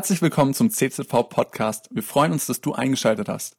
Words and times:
Herzlich 0.00 0.22
willkommen 0.22 0.54
zum 0.54 0.70
CZV 0.70 1.28
Podcast. 1.28 1.88
Wir 1.90 2.02
freuen 2.02 2.32
uns, 2.32 2.46
dass 2.46 2.62
du 2.62 2.72
eingeschaltet 2.72 3.28
hast. 3.28 3.58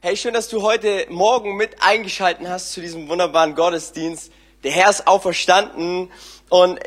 Hey, 0.00 0.16
schön, 0.16 0.32
dass 0.32 0.48
du 0.48 0.62
heute 0.62 1.04
Morgen 1.10 1.58
mit 1.58 1.82
eingeschaltet 1.82 2.48
hast 2.48 2.72
zu 2.72 2.80
diesem 2.80 3.10
wunderbaren 3.10 3.54
Gottesdienst. 3.54 4.32
Der 4.64 4.72
Herr 4.72 4.88
ist 4.88 5.06
auferstanden 5.06 6.10
und 6.48 6.80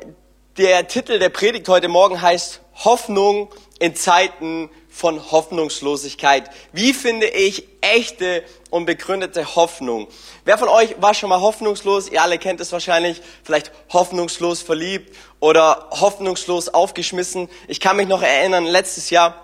der 0.57 0.88
Titel 0.88 1.20
der 1.20 1.29
Predigt 1.29 1.70
heute 1.70 1.88
Morgen 1.88 2.20
heißt 2.20 2.62
Hoffnung 2.83 3.54
in 3.78 3.96
Zeiten 3.96 4.71
von 4.89 5.31
Hoffnungslosigkeit. 5.31 6.49
Wie 6.73 6.93
finde 6.93 7.27
ich 7.27 7.67
echte 7.81 8.43
und 8.71 8.85
begründete 8.85 9.55
Hoffnung? 9.55 10.07
Wer 10.45 10.57
von 10.57 10.67
euch 10.67 10.99
war 10.99 11.13
schon 11.13 11.29
mal 11.29 11.41
hoffnungslos? 11.41 12.09
Ihr 12.09 12.23
alle 12.23 12.39
kennt 12.39 12.59
es 12.59 12.71
wahrscheinlich. 12.71 13.21
Vielleicht 13.43 13.71
hoffnungslos 13.93 14.63
verliebt 14.63 15.15
oder 15.39 15.87
hoffnungslos 15.91 16.69
aufgeschmissen. 16.69 17.49
Ich 17.67 17.79
kann 17.79 17.97
mich 17.97 18.07
noch 18.07 18.21
erinnern, 18.21 18.65
letztes 18.65 19.09
Jahr 19.09 19.35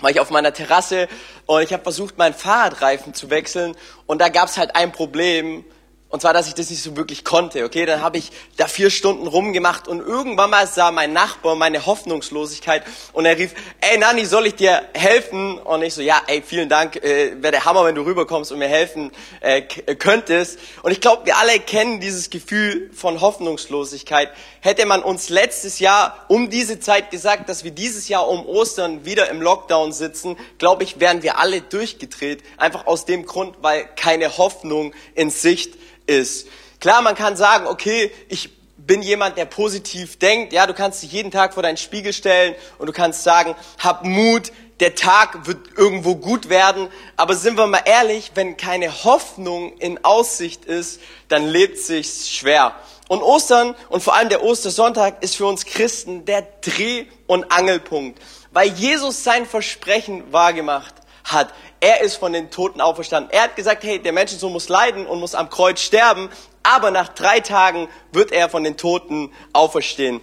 war 0.00 0.10
ich 0.10 0.20
auf 0.20 0.30
meiner 0.30 0.52
Terrasse 0.52 1.08
und 1.46 1.62
ich 1.62 1.72
habe 1.72 1.82
versucht, 1.82 2.18
meinen 2.18 2.34
Fahrradreifen 2.34 3.14
zu 3.14 3.30
wechseln 3.30 3.74
und 4.06 4.20
da 4.20 4.28
gab 4.28 4.48
es 4.48 4.58
halt 4.58 4.76
ein 4.76 4.92
Problem 4.92 5.64
und 6.10 6.22
zwar, 6.22 6.32
dass 6.32 6.48
ich 6.48 6.54
das 6.54 6.70
nicht 6.70 6.82
so 6.82 6.96
wirklich 6.96 7.22
konnte. 7.22 7.64
Okay, 7.64 7.84
dann 7.84 8.00
habe 8.00 8.16
ich 8.16 8.30
da 8.56 8.66
vier 8.66 8.88
Stunden 8.88 9.26
rumgemacht 9.26 9.88
und 9.88 10.00
irgendwann 10.00 10.48
mal 10.48 10.66
sah 10.66 10.90
mein 10.90 11.12
Nachbar 11.12 11.54
meine 11.54 11.84
Hoffnungslosigkeit 11.84 12.82
und 13.12 13.26
er 13.26 13.36
rief, 13.36 13.52
ey 13.82 13.98
Nani, 13.98 14.24
soll 14.24 14.46
ich 14.46 14.54
dir 14.54 14.80
helfen? 14.94 15.58
Und 15.58 15.82
ich 15.82 15.92
so, 15.92 16.00
ja, 16.00 16.22
ey, 16.26 16.40
vielen 16.40 16.70
Dank, 16.70 16.96
äh, 16.96 17.42
wäre 17.42 17.52
der 17.52 17.66
Hammer, 17.66 17.84
wenn 17.84 17.94
du 17.94 18.06
rüberkommst 18.06 18.52
und 18.52 18.58
mir 18.58 18.68
helfen 18.68 19.10
äh, 19.40 19.58
äh 19.58 19.94
könntest. 19.96 20.58
Und 20.82 20.92
ich 20.92 21.02
glaube, 21.02 21.26
wir 21.26 21.36
alle 21.36 21.58
kennen 21.60 22.00
dieses 22.00 22.30
Gefühl 22.30 22.90
von 22.94 23.20
Hoffnungslosigkeit. 23.20 24.30
Hätte 24.60 24.86
man 24.86 25.02
uns 25.02 25.28
letztes 25.28 25.78
Jahr 25.78 26.24
um 26.28 26.48
diese 26.48 26.80
Zeit 26.80 27.10
gesagt, 27.10 27.50
dass 27.50 27.64
wir 27.64 27.70
dieses 27.70 28.08
Jahr 28.08 28.26
um 28.28 28.46
Ostern 28.46 29.04
wieder 29.04 29.28
im 29.28 29.42
Lockdown 29.42 29.92
sitzen, 29.92 30.38
glaube 30.56 30.84
ich, 30.84 31.00
wären 31.00 31.22
wir 31.22 31.38
alle 31.38 31.60
durchgedreht. 31.60 32.42
Einfach 32.56 32.86
aus 32.86 33.04
dem 33.04 33.26
Grund, 33.26 33.56
weil 33.60 33.86
keine 33.94 34.38
Hoffnung 34.38 34.94
in 35.14 35.28
Sicht 35.28 35.74
ist. 36.08 36.48
Klar, 36.80 37.02
man 37.02 37.14
kann 37.14 37.36
sagen, 37.36 37.66
okay, 37.66 38.12
ich 38.28 38.50
bin 38.76 39.02
jemand, 39.02 39.36
der 39.36 39.44
positiv 39.44 40.18
denkt. 40.18 40.52
Ja, 40.52 40.66
du 40.66 40.74
kannst 40.74 41.02
dich 41.02 41.12
jeden 41.12 41.30
Tag 41.30 41.54
vor 41.54 41.62
deinen 41.62 41.76
Spiegel 41.76 42.12
stellen 42.12 42.54
und 42.78 42.86
du 42.86 42.92
kannst 42.92 43.22
sagen, 43.22 43.54
hab 43.78 44.04
Mut, 44.04 44.50
der 44.80 44.94
Tag 44.94 45.46
wird 45.46 45.76
irgendwo 45.76 46.16
gut 46.16 46.48
werden. 46.48 46.88
Aber 47.16 47.34
sind 47.34 47.58
wir 47.58 47.66
mal 47.66 47.82
ehrlich, 47.84 48.32
wenn 48.34 48.56
keine 48.56 49.04
Hoffnung 49.04 49.76
in 49.78 50.04
Aussicht 50.04 50.64
ist, 50.64 51.00
dann 51.28 51.46
lebt 51.46 51.78
sich's 51.78 52.30
schwer. 52.30 52.74
Und 53.08 53.22
Ostern 53.22 53.74
und 53.88 54.02
vor 54.02 54.14
allem 54.14 54.28
der 54.28 54.42
Ostersonntag 54.42 55.22
ist 55.22 55.36
für 55.36 55.46
uns 55.46 55.64
Christen 55.64 56.24
der 56.24 56.42
Dreh- 56.60 57.06
und 57.26 57.50
Angelpunkt, 57.50 58.20
weil 58.52 58.68
Jesus 58.68 59.24
sein 59.24 59.46
Versprechen 59.46 60.30
wahrgemacht 60.32 60.94
hat. 61.28 61.54
Er 61.80 62.00
ist 62.00 62.16
von 62.16 62.32
den 62.32 62.50
Toten 62.50 62.80
auferstanden. 62.80 63.30
Er 63.32 63.42
hat 63.42 63.56
gesagt, 63.56 63.84
hey, 63.84 63.98
der 64.00 64.12
Menschensohn 64.12 64.52
muss 64.52 64.68
leiden 64.68 65.06
und 65.06 65.20
muss 65.20 65.34
am 65.34 65.48
Kreuz 65.48 65.80
sterben, 65.80 66.28
aber 66.62 66.90
nach 66.90 67.08
drei 67.08 67.40
Tagen 67.40 67.88
wird 68.12 68.32
er 68.32 68.48
von 68.48 68.64
den 68.64 68.76
Toten 68.76 69.32
auferstehen. 69.52 70.20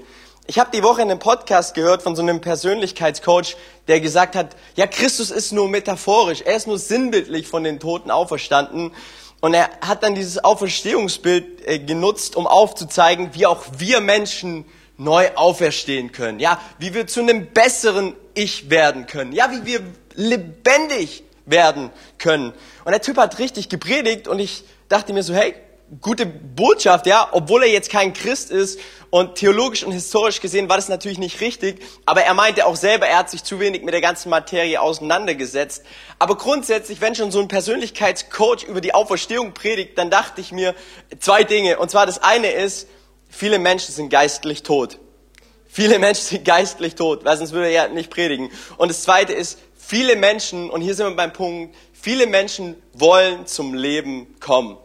Ich 0.47 0.59
habe 0.59 0.69
die 0.71 0.83
Woche 0.83 1.01
in 1.01 1.09
einem 1.09 1.19
Podcast 1.19 1.73
gehört 1.73 2.03
von 2.03 2.15
so 2.15 2.21
einem 2.21 2.39
Persönlichkeitscoach, 2.39 3.55
der 3.87 3.99
gesagt 3.99 4.35
hat, 4.35 4.55
ja, 4.75 4.85
Christus 4.85 5.31
ist 5.31 5.51
nur 5.51 5.67
metaphorisch, 5.69 6.41
er 6.41 6.55
ist 6.55 6.67
nur 6.67 6.77
sinnbildlich 6.77 7.47
von 7.47 7.63
den 7.63 7.79
Toten 7.79 8.11
auferstanden. 8.11 8.91
Und 9.41 9.53
er 9.53 9.69
hat 9.81 10.03
dann 10.03 10.13
dieses 10.13 10.43
Auferstehungsbild 10.43 11.67
äh, 11.67 11.79
genutzt, 11.79 12.35
um 12.35 12.45
aufzuzeigen, 12.45 13.31
wie 13.33 13.47
auch 13.47 13.63
wir 13.77 14.01
Menschen 14.01 14.65
neu 14.97 15.29
auferstehen 15.35 16.11
können. 16.11 16.39
Ja, 16.39 16.59
wie 16.77 16.93
wir 16.93 17.07
zu 17.07 17.21
einem 17.21 17.47
besseren 17.47 18.15
Ich 18.33 18.69
werden 18.69 19.07
können. 19.07 19.33
Ja, 19.33 19.51
wie 19.51 19.65
wir 19.65 19.81
lebendig 20.15 21.23
werden 21.45 21.91
können. 22.17 22.53
Und 22.83 22.91
der 22.91 23.01
Typ 23.01 23.17
hat 23.17 23.39
richtig 23.39 23.69
gepredigt 23.69 24.27
und 24.27 24.39
ich 24.39 24.63
dachte 24.89 25.13
mir 25.13 25.23
so, 25.23 25.33
hey, 25.33 25.55
gute 26.01 26.25
Botschaft, 26.25 27.05
ja, 27.05 27.29
obwohl 27.31 27.63
er 27.63 27.69
jetzt 27.69 27.91
kein 27.91 28.13
Christ 28.13 28.49
ist 28.49 28.79
und 29.11 29.35
theologisch 29.35 29.83
und 29.83 29.91
historisch 29.91 30.41
gesehen 30.41 30.67
war 30.67 30.77
das 30.77 30.89
natürlich 30.89 31.19
nicht 31.19 31.41
richtig, 31.41 31.81
aber 32.05 32.23
er 32.23 32.33
meinte 32.33 32.65
auch 32.65 32.75
selber, 32.75 33.07
er 33.07 33.19
hat 33.19 33.29
sich 33.29 33.43
zu 33.43 33.59
wenig 33.59 33.83
mit 33.83 33.93
der 33.93 34.01
ganzen 34.01 34.29
Materie 34.29 34.81
auseinandergesetzt. 34.81 35.83
Aber 36.17 36.37
grundsätzlich, 36.37 37.01
wenn 37.01 37.13
schon 37.13 37.31
so 37.31 37.39
ein 37.39 37.47
Persönlichkeitscoach 37.47 38.63
über 38.67 38.81
die 38.81 38.93
Auferstehung 38.93 39.53
predigt, 39.53 39.97
dann 39.97 40.09
dachte 40.09 40.41
ich 40.41 40.51
mir 40.51 40.73
zwei 41.19 41.43
Dinge. 41.43 41.77
Und 41.77 41.91
zwar 41.91 42.07
das 42.07 42.23
eine 42.23 42.49
ist, 42.49 42.87
viele 43.29 43.59
Menschen 43.59 43.93
sind 43.93 44.09
geistlich 44.09 44.63
tot. 44.63 44.97
Viele 45.67 45.99
Menschen 45.99 46.23
sind 46.23 46.45
geistlich 46.45 46.95
tot, 46.95 47.25
weil 47.25 47.37
sonst 47.37 47.51
würde 47.51 47.69
er 47.69 47.89
nicht 47.89 48.09
predigen. 48.09 48.49
Und 48.77 48.89
das 48.89 49.03
zweite 49.03 49.33
ist, 49.33 49.59
Viele 49.87 50.15
Menschen, 50.15 50.71
und 50.71 50.81
hier 50.81 50.95
sind 50.95 51.05
wir 51.05 51.15
beim 51.15 51.31
Punkt, 51.31 51.75
viele 51.93 52.25
Menschen 52.25 52.75
wollen 52.93 53.45
zum 53.45 53.75
Leben 53.75 54.35
kommen. 54.39 54.77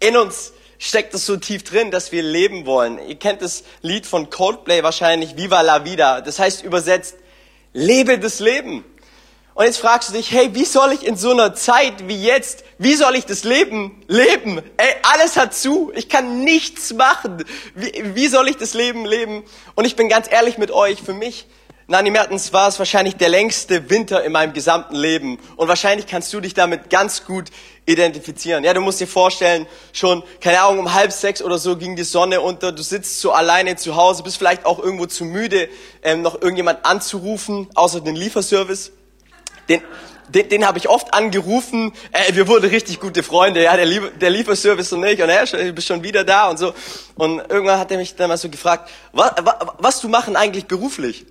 In 0.00 0.16
uns 0.16 0.52
steckt 0.80 1.14
es 1.14 1.26
so 1.26 1.36
tief 1.36 1.62
drin, 1.62 1.92
dass 1.92 2.10
wir 2.10 2.24
leben 2.24 2.66
wollen. 2.66 2.98
Ihr 3.06 3.14
kennt 3.14 3.40
das 3.40 3.62
Lied 3.82 4.04
von 4.04 4.30
Coldplay 4.30 4.82
wahrscheinlich, 4.82 5.36
Viva 5.36 5.60
la 5.60 5.84
Vida. 5.84 6.22
Das 6.22 6.40
heißt 6.40 6.64
übersetzt, 6.64 7.14
lebe 7.72 8.18
das 8.18 8.40
Leben. 8.40 8.84
Und 9.54 9.64
jetzt 9.64 9.78
fragst 9.78 10.08
du 10.08 10.14
dich, 10.14 10.32
hey, 10.32 10.52
wie 10.54 10.64
soll 10.64 10.92
ich 10.92 11.06
in 11.06 11.16
so 11.16 11.30
einer 11.30 11.54
Zeit 11.54 12.08
wie 12.08 12.20
jetzt, 12.20 12.64
wie 12.78 12.94
soll 12.94 13.14
ich 13.14 13.26
das 13.26 13.44
Leben 13.44 14.02
leben? 14.08 14.60
Ey, 14.76 14.88
alles 15.02 15.36
hat 15.36 15.54
zu, 15.54 15.92
ich 15.94 16.08
kann 16.08 16.42
nichts 16.42 16.92
machen. 16.94 17.44
Wie, 17.76 17.92
wie 18.16 18.26
soll 18.26 18.48
ich 18.48 18.56
das 18.56 18.74
Leben 18.74 19.06
leben? 19.06 19.44
Und 19.76 19.84
ich 19.84 19.94
bin 19.94 20.08
ganz 20.08 20.28
ehrlich 20.28 20.58
mit 20.58 20.72
euch, 20.72 21.00
für 21.00 21.14
mich 21.14 21.46
Nani 21.90 22.10
Mertens 22.10 22.52
war 22.52 22.68
es 22.68 22.78
wahrscheinlich 22.78 23.16
der 23.16 23.30
längste 23.30 23.88
Winter 23.88 24.22
in 24.22 24.30
meinem 24.32 24.52
gesamten 24.52 24.94
Leben. 24.94 25.38
Und 25.56 25.68
wahrscheinlich 25.68 26.06
kannst 26.06 26.30
du 26.34 26.40
dich 26.40 26.52
damit 26.52 26.90
ganz 26.90 27.24
gut 27.24 27.48
identifizieren. 27.86 28.62
Ja, 28.62 28.74
du 28.74 28.82
musst 28.82 29.00
dir 29.00 29.06
vorstellen, 29.06 29.66
schon, 29.94 30.22
keine 30.42 30.60
Ahnung, 30.60 30.80
um 30.80 30.92
halb 30.92 31.12
sechs 31.12 31.40
oder 31.40 31.56
so 31.56 31.78
ging 31.78 31.96
die 31.96 32.04
Sonne 32.04 32.42
unter, 32.42 32.72
du 32.72 32.82
sitzt 32.82 33.22
so 33.22 33.32
alleine 33.32 33.76
zu 33.76 33.96
Hause, 33.96 34.22
bist 34.22 34.36
vielleicht 34.36 34.66
auch 34.66 34.78
irgendwo 34.78 35.06
zu 35.06 35.24
müde, 35.24 35.70
ähm, 36.02 36.20
noch 36.20 36.34
irgendjemand 36.34 36.84
anzurufen, 36.84 37.68
außer 37.74 38.02
den 38.02 38.16
Lieferservice. 38.16 38.92
Den, 39.70 39.80
den, 40.28 40.46
den 40.50 40.66
habe 40.66 40.76
ich 40.76 40.90
oft 40.90 41.14
angerufen. 41.14 41.94
Äh, 42.12 42.34
wir 42.34 42.48
wurden 42.48 42.68
richtig 42.68 43.00
gute 43.00 43.22
Freunde, 43.22 43.62
ja, 43.62 43.74
der, 43.76 43.86
Lie 43.86 44.10
der 44.20 44.28
Lieferservice 44.28 44.92
und 44.92 45.04
ich. 45.04 45.22
Und 45.22 45.30
er 45.30 45.46
du 45.46 45.72
bist 45.72 45.86
schon 45.86 46.02
wieder 46.02 46.22
da 46.22 46.50
und 46.50 46.58
so. 46.58 46.74
Und 47.14 47.38
irgendwann 47.48 47.78
hat 47.78 47.90
er 47.90 47.96
mich 47.96 48.14
dann 48.14 48.28
mal 48.28 48.36
so 48.36 48.50
gefragt, 48.50 48.90
was, 49.12 49.32
was, 49.40 49.54
was 49.78 50.00
du 50.02 50.08
machen 50.08 50.36
eigentlich 50.36 50.66
beruflich? 50.66 51.24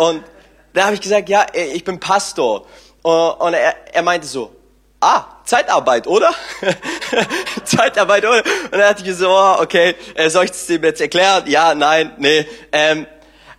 Und 0.00 0.24
da 0.72 0.86
habe 0.86 0.94
ich 0.94 1.02
gesagt, 1.02 1.28
ja, 1.28 1.44
ich 1.52 1.84
bin 1.84 2.00
Pastor. 2.00 2.64
Und 3.02 3.52
er, 3.52 3.74
er 3.92 4.00
meinte 4.00 4.26
so, 4.26 4.50
ah, 4.98 5.26
Zeitarbeit, 5.44 6.06
oder? 6.06 6.34
Zeitarbeit, 7.64 8.24
oder? 8.24 8.38
Und 8.38 8.72
dann 8.72 8.88
hatte 8.88 9.06
ich 9.06 9.14
so, 9.14 9.28
oh, 9.28 9.56
okay, 9.60 9.94
äh, 10.14 10.30
soll 10.30 10.44
ich 10.46 10.52
das 10.52 10.64
dem 10.64 10.82
jetzt 10.84 11.02
erklären? 11.02 11.44
Ja, 11.48 11.74
nein, 11.74 12.14
nee. 12.16 12.46
Ähm, 12.72 13.06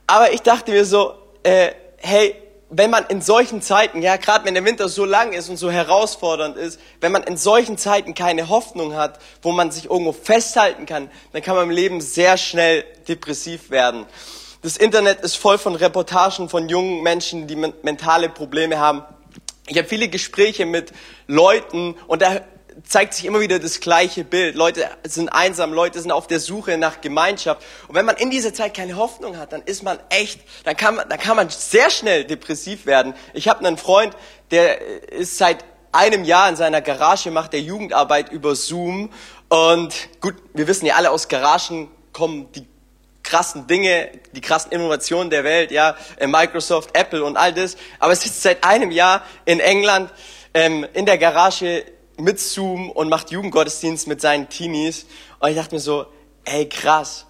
aber 0.07 0.33
ich 0.33 0.41
dachte 0.41 0.71
mir 0.71 0.83
so, 0.83 1.13
äh, 1.43 1.73
hey, 1.97 2.35
wenn 2.71 2.89
man 2.89 3.05
in 3.05 3.21
solchen 3.21 3.61
Zeiten, 3.61 4.01
ja, 4.01 4.15
gerade 4.15 4.43
wenn 4.45 4.55
der 4.55 4.65
Winter 4.65 4.89
so 4.89 5.05
lang 5.05 5.33
ist 5.33 5.47
und 5.47 5.57
so 5.57 5.69
herausfordernd 5.69 6.57
ist, 6.57 6.79
wenn 7.01 7.11
man 7.11 7.21
in 7.21 7.37
solchen 7.37 7.77
Zeiten 7.77 8.15
keine 8.15 8.49
Hoffnung 8.49 8.95
hat, 8.95 9.19
wo 9.43 9.51
man 9.51 9.69
sich 9.69 9.91
irgendwo 9.91 10.13
festhalten 10.13 10.87
kann, 10.87 11.11
dann 11.33 11.43
kann 11.43 11.55
man 11.55 11.65
im 11.65 11.69
Leben 11.69 12.01
sehr 12.01 12.37
schnell 12.37 12.83
depressiv 13.07 13.69
werden. 13.69 14.07
Das 14.61 14.77
Internet 14.77 15.21
ist 15.21 15.37
voll 15.37 15.57
von 15.57 15.73
Reportagen 15.73 16.47
von 16.47 16.69
jungen 16.69 17.01
Menschen, 17.01 17.47
die 17.47 17.55
mentale 17.55 18.29
Probleme 18.29 18.77
haben. 18.77 19.03
Ich 19.67 19.75
habe 19.75 19.87
viele 19.87 20.07
Gespräche 20.07 20.67
mit 20.67 20.91
Leuten 21.25 21.95
und 22.05 22.21
da 22.21 22.41
zeigt 22.83 23.15
sich 23.15 23.25
immer 23.25 23.39
wieder 23.39 23.57
das 23.57 23.79
gleiche 23.79 24.23
Bild. 24.23 24.55
Leute 24.55 24.87
sind 25.03 25.29
einsam, 25.29 25.73
Leute 25.73 25.99
sind 25.99 26.11
auf 26.11 26.27
der 26.27 26.39
Suche 26.39 26.77
nach 26.77 27.01
Gemeinschaft. 27.01 27.63
Und 27.87 27.95
wenn 27.95 28.05
man 28.05 28.17
in 28.17 28.29
dieser 28.29 28.53
Zeit 28.53 28.75
keine 28.75 28.97
Hoffnung 28.97 29.37
hat, 29.37 29.51
dann 29.51 29.63
ist 29.63 29.81
man 29.81 29.97
echt, 30.09 30.41
dann 30.63 30.77
kann 30.77 30.95
man, 30.95 31.09
dann 31.09 31.19
kann 31.19 31.37
man 31.37 31.49
sehr 31.49 31.89
schnell 31.89 32.23
depressiv 32.23 32.85
werden. 32.85 33.15
Ich 33.33 33.47
habe 33.47 33.65
einen 33.65 33.77
Freund, 33.77 34.15
der 34.51 34.79
ist 35.11 35.39
seit 35.39 35.65
einem 35.91 36.23
Jahr 36.23 36.47
in 36.49 36.55
seiner 36.55 36.81
Garage, 36.81 37.31
macht 37.31 37.53
der 37.53 37.61
Jugendarbeit 37.61 38.31
über 38.31 38.55
Zoom. 38.55 39.11
Und 39.49 39.93
gut, 40.21 40.35
wir 40.53 40.67
wissen 40.67 40.85
ja 40.85 40.97
alle, 40.97 41.09
aus 41.09 41.29
Garagen 41.29 41.89
kommen 42.13 42.51
die 42.53 42.70
krassen 43.31 43.65
Dinge, 43.65 44.09
die 44.33 44.41
krassen 44.41 44.73
Innovationen 44.73 45.29
der 45.29 45.45
Welt, 45.45 45.71
ja, 45.71 45.95
äh, 46.17 46.27
Microsoft, 46.27 46.89
Apple 46.97 47.23
und 47.23 47.37
all 47.37 47.53
das. 47.53 47.77
Aber 47.99 48.11
es 48.11 48.21
sitzt 48.21 48.41
seit 48.41 48.63
einem 48.65 48.91
Jahr 48.91 49.23
in 49.45 49.61
England 49.61 50.11
ähm, 50.53 50.85
in 50.93 51.05
der 51.05 51.17
Garage 51.17 51.85
mit 52.17 52.41
Zoom 52.41 52.91
und 52.91 53.07
macht 53.07 53.31
Jugendgottesdienst 53.31 54.07
mit 54.07 54.19
seinen 54.19 54.49
Teenies. 54.49 55.05
Und 55.39 55.49
ich 55.49 55.55
dachte 55.55 55.73
mir 55.73 55.79
so, 55.79 56.07
ey, 56.43 56.67
krass. 56.67 57.25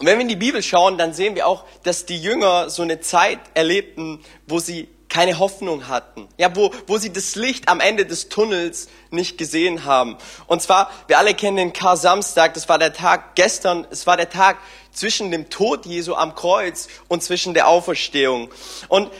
Und 0.00 0.06
wenn 0.06 0.18
wir 0.18 0.22
in 0.22 0.28
die 0.28 0.34
Bibel 0.34 0.60
schauen, 0.60 0.98
dann 0.98 1.14
sehen 1.14 1.36
wir 1.36 1.46
auch, 1.46 1.64
dass 1.84 2.04
die 2.04 2.20
Jünger 2.20 2.68
so 2.68 2.82
eine 2.82 2.98
Zeit 2.98 3.38
erlebten, 3.54 4.24
wo 4.48 4.58
sie 4.58 4.88
keine 5.12 5.38
Hoffnung 5.38 5.88
hatten. 5.88 6.26
Ja, 6.38 6.56
wo, 6.56 6.72
wo 6.86 6.96
sie 6.96 7.12
das 7.12 7.34
Licht 7.36 7.68
am 7.68 7.80
Ende 7.80 8.06
des 8.06 8.30
Tunnels 8.30 8.88
nicht 9.10 9.36
gesehen 9.36 9.84
haben. 9.84 10.16
Und 10.46 10.62
zwar, 10.62 10.90
wir 11.06 11.18
alle 11.18 11.34
kennen 11.34 11.58
den 11.58 11.72
Kar-Samstag, 11.74 12.54
das 12.54 12.66
war 12.70 12.78
der 12.78 12.94
Tag 12.94 13.34
gestern, 13.34 13.86
es 13.90 14.06
war 14.06 14.16
der 14.16 14.30
Tag 14.30 14.56
zwischen 14.92 15.30
dem 15.30 15.48
Tod 15.50 15.86
Jesu 15.86 16.14
am 16.14 16.34
Kreuz 16.34 16.88
und 17.08 17.22
zwischen 17.22 17.54
der 17.54 17.68
Auferstehung. 17.68 18.50
Und 18.88 19.10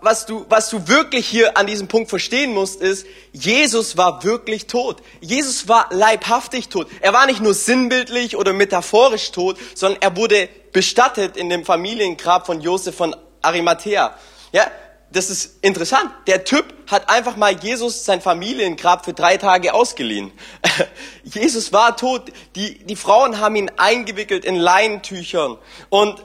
was 0.00 0.26
du, 0.26 0.46
was 0.48 0.70
du 0.70 0.88
wirklich 0.88 1.26
hier 1.26 1.56
an 1.56 1.66
diesem 1.66 1.88
Punkt 1.88 2.08
verstehen 2.08 2.54
musst, 2.54 2.80
ist, 2.80 3.06
Jesus 3.32 3.96
war 3.96 4.22
wirklich 4.24 4.66
tot. 4.66 5.02
Jesus 5.20 5.68
war 5.68 5.88
leibhaftig 5.90 6.68
tot. 6.68 6.88
Er 7.00 7.12
war 7.12 7.26
nicht 7.26 7.40
nur 7.40 7.54
sinnbildlich 7.54 8.36
oder 8.36 8.52
metaphorisch 8.52 9.32
tot, 9.32 9.58
sondern 9.74 10.00
er 10.02 10.16
wurde 10.16 10.48
bestattet 10.72 11.36
in 11.36 11.50
dem 11.50 11.64
Familiengrab 11.64 12.46
von 12.46 12.60
Josef 12.60 12.94
von 12.94 13.16
Arimathea. 13.42 14.16
Ja, 14.52 14.70
das 15.10 15.30
ist 15.30 15.64
interessant. 15.64 16.10
Der 16.26 16.44
Typ 16.44 16.66
hat 16.86 17.08
einfach 17.08 17.36
mal 17.36 17.52
Jesus 17.52 18.04
sein 18.04 18.20
Familiengrab 18.20 19.04
für 19.04 19.14
drei 19.14 19.38
Tage 19.38 19.72
ausgeliehen. 19.72 20.32
Jesus 21.24 21.72
war 21.72 21.96
tot. 21.96 22.30
Die, 22.56 22.78
die 22.84 22.96
Frauen 22.96 23.40
haben 23.40 23.56
ihn 23.56 23.70
eingewickelt 23.76 24.44
in 24.44 24.56
Leinentüchern. 24.56 25.56
Und 25.88 26.24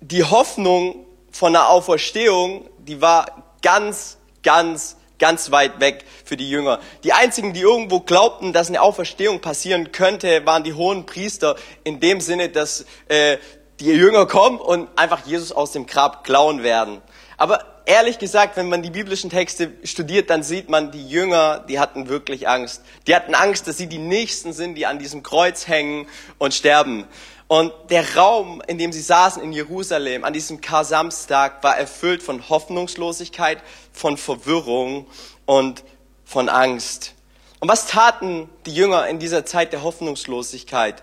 die 0.00 0.24
Hoffnung 0.24 1.06
von 1.30 1.52
der 1.52 1.70
Auferstehung, 1.70 2.68
die 2.78 3.00
war 3.00 3.44
ganz, 3.62 4.18
ganz, 4.42 4.96
ganz 5.18 5.50
weit 5.50 5.80
weg 5.80 6.04
für 6.24 6.36
die 6.36 6.50
Jünger. 6.50 6.80
Die 7.04 7.14
einzigen, 7.14 7.54
die 7.54 7.60
irgendwo 7.60 8.00
glaubten, 8.00 8.52
dass 8.52 8.68
eine 8.68 8.82
Auferstehung 8.82 9.40
passieren 9.40 9.90
könnte, 9.90 10.44
waren 10.44 10.64
die 10.64 10.74
hohen 10.74 11.06
Priester. 11.06 11.56
In 11.82 11.98
dem 11.98 12.20
Sinne, 12.20 12.50
dass 12.50 12.84
äh, 13.08 13.38
die 13.80 13.86
Jünger 13.86 14.26
kommen 14.26 14.58
und 14.58 14.88
einfach 14.96 15.24
Jesus 15.24 15.50
aus 15.52 15.72
dem 15.72 15.86
Grab 15.86 16.24
klauen 16.24 16.62
werden. 16.62 17.00
Aber 17.36 17.64
ehrlich 17.88 18.18
gesagt, 18.18 18.56
wenn 18.56 18.68
man 18.68 18.82
die 18.82 18.90
biblischen 18.90 19.30
Texte 19.30 19.72
studiert, 19.82 20.28
dann 20.28 20.42
sieht 20.42 20.68
man, 20.68 20.92
die 20.92 21.08
Jünger, 21.08 21.64
die 21.68 21.80
hatten 21.80 22.08
wirklich 22.08 22.46
Angst. 22.46 22.82
Die 23.06 23.16
hatten 23.16 23.34
Angst, 23.34 23.66
dass 23.66 23.78
sie 23.78 23.86
die 23.86 23.98
Nächsten 23.98 24.52
sind, 24.52 24.74
die 24.74 24.84
an 24.84 24.98
diesem 24.98 25.22
Kreuz 25.22 25.66
hängen 25.66 26.06
und 26.36 26.52
sterben. 26.52 27.06
Und 27.48 27.72
der 27.88 28.14
Raum, 28.14 28.62
in 28.66 28.76
dem 28.76 28.92
sie 28.92 29.00
saßen 29.00 29.42
in 29.42 29.54
Jerusalem 29.54 30.24
an 30.24 30.34
diesem 30.34 30.60
Kar-Samstag, 30.60 31.64
war 31.64 31.78
erfüllt 31.78 32.22
von 32.22 32.50
Hoffnungslosigkeit, 32.50 33.58
von 33.90 34.18
Verwirrung 34.18 35.06
und 35.46 35.82
von 36.26 36.50
Angst. 36.50 37.14
Und 37.58 37.68
was 37.68 37.86
taten 37.86 38.50
die 38.66 38.74
Jünger 38.74 39.08
in 39.08 39.18
dieser 39.18 39.46
Zeit 39.46 39.72
der 39.72 39.82
Hoffnungslosigkeit? 39.82 41.02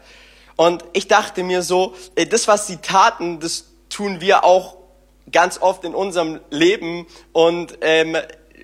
Und 0.55 0.85
ich 0.93 1.07
dachte 1.07 1.41
mir 1.41 1.63
so, 1.63 1.95
das, 2.29 2.47
was 2.47 2.67
sie 2.67 2.77
taten, 2.77 3.39
das 3.39 3.65
tun 3.89 4.21
wir 4.21 4.43
auch 4.43 4.84
ganz 5.31 5.59
oft 5.61 5.83
in 5.83 5.95
unserem 5.95 6.39
Leben 6.49 7.07
und 7.31 7.77
ähm, 7.81 8.17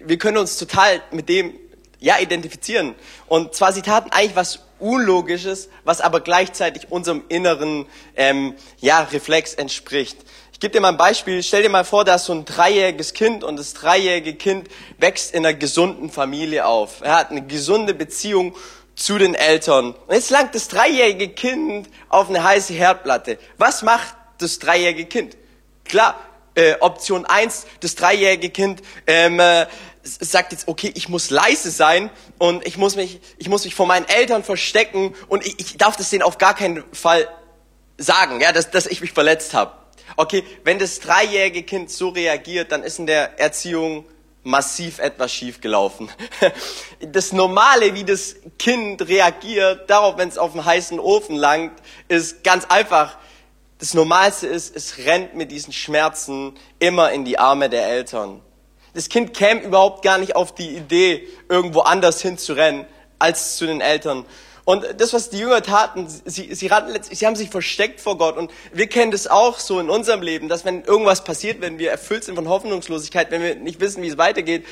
wir 0.03 0.17
können 0.17 0.37
uns 0.37 0.57
total 0.57 1.01
mit 1.11 1.29
dem 1.29 1.53
ja 1.99 2.17
identifizieren. 2.19 2.95
Und 3.27 3.53
zwar 3.55 3.71
sie 3.73 3.81
taten 3.81 4.11
eigentlich 4.11 4.35
was 4.35 4.59
Unlogisches, 4.79 5.69
was 5.83 6.01
aber 6.01 6.21
gleichzeitig 6.21 6.91
unserem 6.91 7.23
inneren 7.29 7.85
ähm, 8.15 8.55
ja, 8.79 9.01
Reflex 9.01 9.53
entspricht. 9.53 10.17
Ich 10.53 10.59
gebe 10.59 10.73
dir 10.73 10.81
mal 10.81 10.89
ein 10.89 10.97
Beispiel. 10.97 11.43
Stell 11.43 11.61
dir 11.61 11.69
mal 11.69 11.85
vor, 11.85 12.03
da 12.03 12.15
ist 12.15 12.25
so 12.25 12.33
ein 12.33 12.45
dreijähriges 12.45 13.13
Kind 13.13 13.43
und 13.43 13.57
das 13.57 13.73
dreijährige 13.73 14.33
Kind 14.33 14.67
wächst 14.97 15.35
in 15.35 15.45
einer 15.45 15.53
gesunden 15.53 16.09
Familie 16.09 16.65
auf. 16.65 17.01
Er 17.01 17.15
hat 17.15 17.29
eine 17.29 17.45
gesunde 17.45 17.93
Beziehung 17.93 18.55
zu 18.95 19.19
den 19.19 19.35
Eltern. 19.35 19.93
Und 20.07 20.15
jetzt 20.15 20.31
langt 20.31 20.55
das 20.55 20.67
dreijährige 20.67 21.29
Kind 21.29 21.87
auf 22.09 22.29
eine 22.29 22.43
heiße 22.43 22.73
Herdplatte. 22.73 23.37
Was 23.59 23.83
macht 23.83 24.15
das 24.39 24.57
dreijährige 24.57 25.05
Kind? 25.05 25.37
Klar, 25.85 26.19
äh, 26.56 26.75
Option 26.80 27.25
eins: 27.25 27.65
das 27.80 27.95
dreijährige 27.95 28.50
Kind 28.50 28.81
ähm, 29.07 29.39
äh, 29.39 29.68
sagt 30.03 30.51
jetzt, 30.51 30.68
okay, 30.68 30.92
ich 30.95 31.09
muss 31.09 31.30
leise 31.30 31.71
sein 31.71 32.09
und 32.38 32.65
ich 32.65 32.77
muss 32.77 32.95
mich, 32.95 33.19
ich 33.38 33.50
muss 33.50 33.65
mich 33.65 33.75
vor 33.75 33.86
meinen 33.86 34.07
Eltern 34.07 34.44
verstecken 34.44 35.13
und 35.27 35.45
ich, 35.45 35.59
ich 35.59 35.77
darf 35.77 35.95
das 35.95 36.09
denen 36.09 36.24
auf 36.24 36.38
gar 36.38 36.56
keinen 36.56 36.83
Fall 36.94 37.27
sagen, 37.98 38.42
ja, 38.42 38.51
dass, 38.51 38.71
dass 38.71 38.88
ich 38.88 39.01
mich 39.01 39.12
verletzt 39.12 39.53
habe. 39.53 39.74
Okay, 40.18 40.44
wenn 40.63 40.80
das 40.80 41.00
dreijährige 41.00 41.63
Kind 41.63 41.89
so 41.92 42.09
reagiert, 42.09 42.71
dann 42.71 42.83
ist 42.83 43.00
in 43.00 43.06
der 43.06 43.39
Erziehung 43.39 44.06
massiv 44.44 45.00
etwas 45.00 45.31
schief 45.31 45.62
gelaufen. 45.62 46.09
Das 47.00 47.31
Normale, 47.31 47.95
wie 47.95 48.04
das 48.04 48.36
Kind 48.59 49.07
reagiert 49.07 49.89
darauf, 49.89 50.18
wenn 50.18 50.30
es 50.30 50.38
auf 50.38 50.54
einen 50.54 50.63
heißen 50.63 51.00
Ofen 51.00 51.36
langt, 51.36 51.71
ist 52.09 52.44
ganz 52.44 52.65
einfach 52.65 53.18
das 53.81 53.95
Normalste 53.95 54.45
ist, 54.45 54.75
es 54.75 55.00
rennt 55.00 55.36
mit 55.36 55.51
diesen 55.51 55.74
Schmerzen 55.74 56.54
immer 56.78 57.12
in 57.12 57.25
die 57.25 57.39
Arme 57.39 57.68
der 57.68 57.88
Eltern. 57.88 58.39
Das 58.94 59.10
Kind 59.10 59.33
käme 59.33 59.62
überhaupt 59.62 60.04
gar 60.04 60.19
nicht 60.19 60.36
auf 60.36 60.54
die 60.54 60.75
Idee, 60.75 61.28
irgendwo 61.50 61.80
anders 61.80 62.22
hinzurennen, 62.22 62.86
als 63.18 63.57
zu 63.57 63.66
den 63.66 63.81
Eltern. 63.81 64.24
Und 64.66 64.86
das, 65.00 65.13
was 65.13 65.31
die 65.31 65.39
Jünger 65.39 65.63
taten, 65.63 66.07
sie, 66.07 66.54
sie, 66.54 66.68
rannten, 66.68 67.01
sie 67.01 67.25
haben 67.25 67.36
sich 67.36 67.50
versteckt 67.50 68.00
vor 68.01 68.19
Gott. 68.19 68.38
Und 68.38 68.51
wir 68.72 68.86
kennen 68.86 69.10
das 69.10 69.25
auch 69.25 69.57
so 69.57 69.80
in 69.80 69.89
unserem 69.89 70.22
Leben, 70.22 70.48
dass 70.48 70.63
wenn 70.63 70.83
irgendwas 70.83 71.24
passiert, 71.24 71.60
wenn 71.60 71.80
wir 71.80 71.89
erfüllt 71.89 72.24
sind 72.24 72.36
von 72.36 72.48
Hoffnungslosigkeit, 72.48 73.31
wenn 73.31 73.42
wir 73.42 73.56
nicht 73.56 73.80
wissen, 73.80 74.04
wie 74.04 74.10
es 74.10 74.19
weitergeht, 74.19 74.63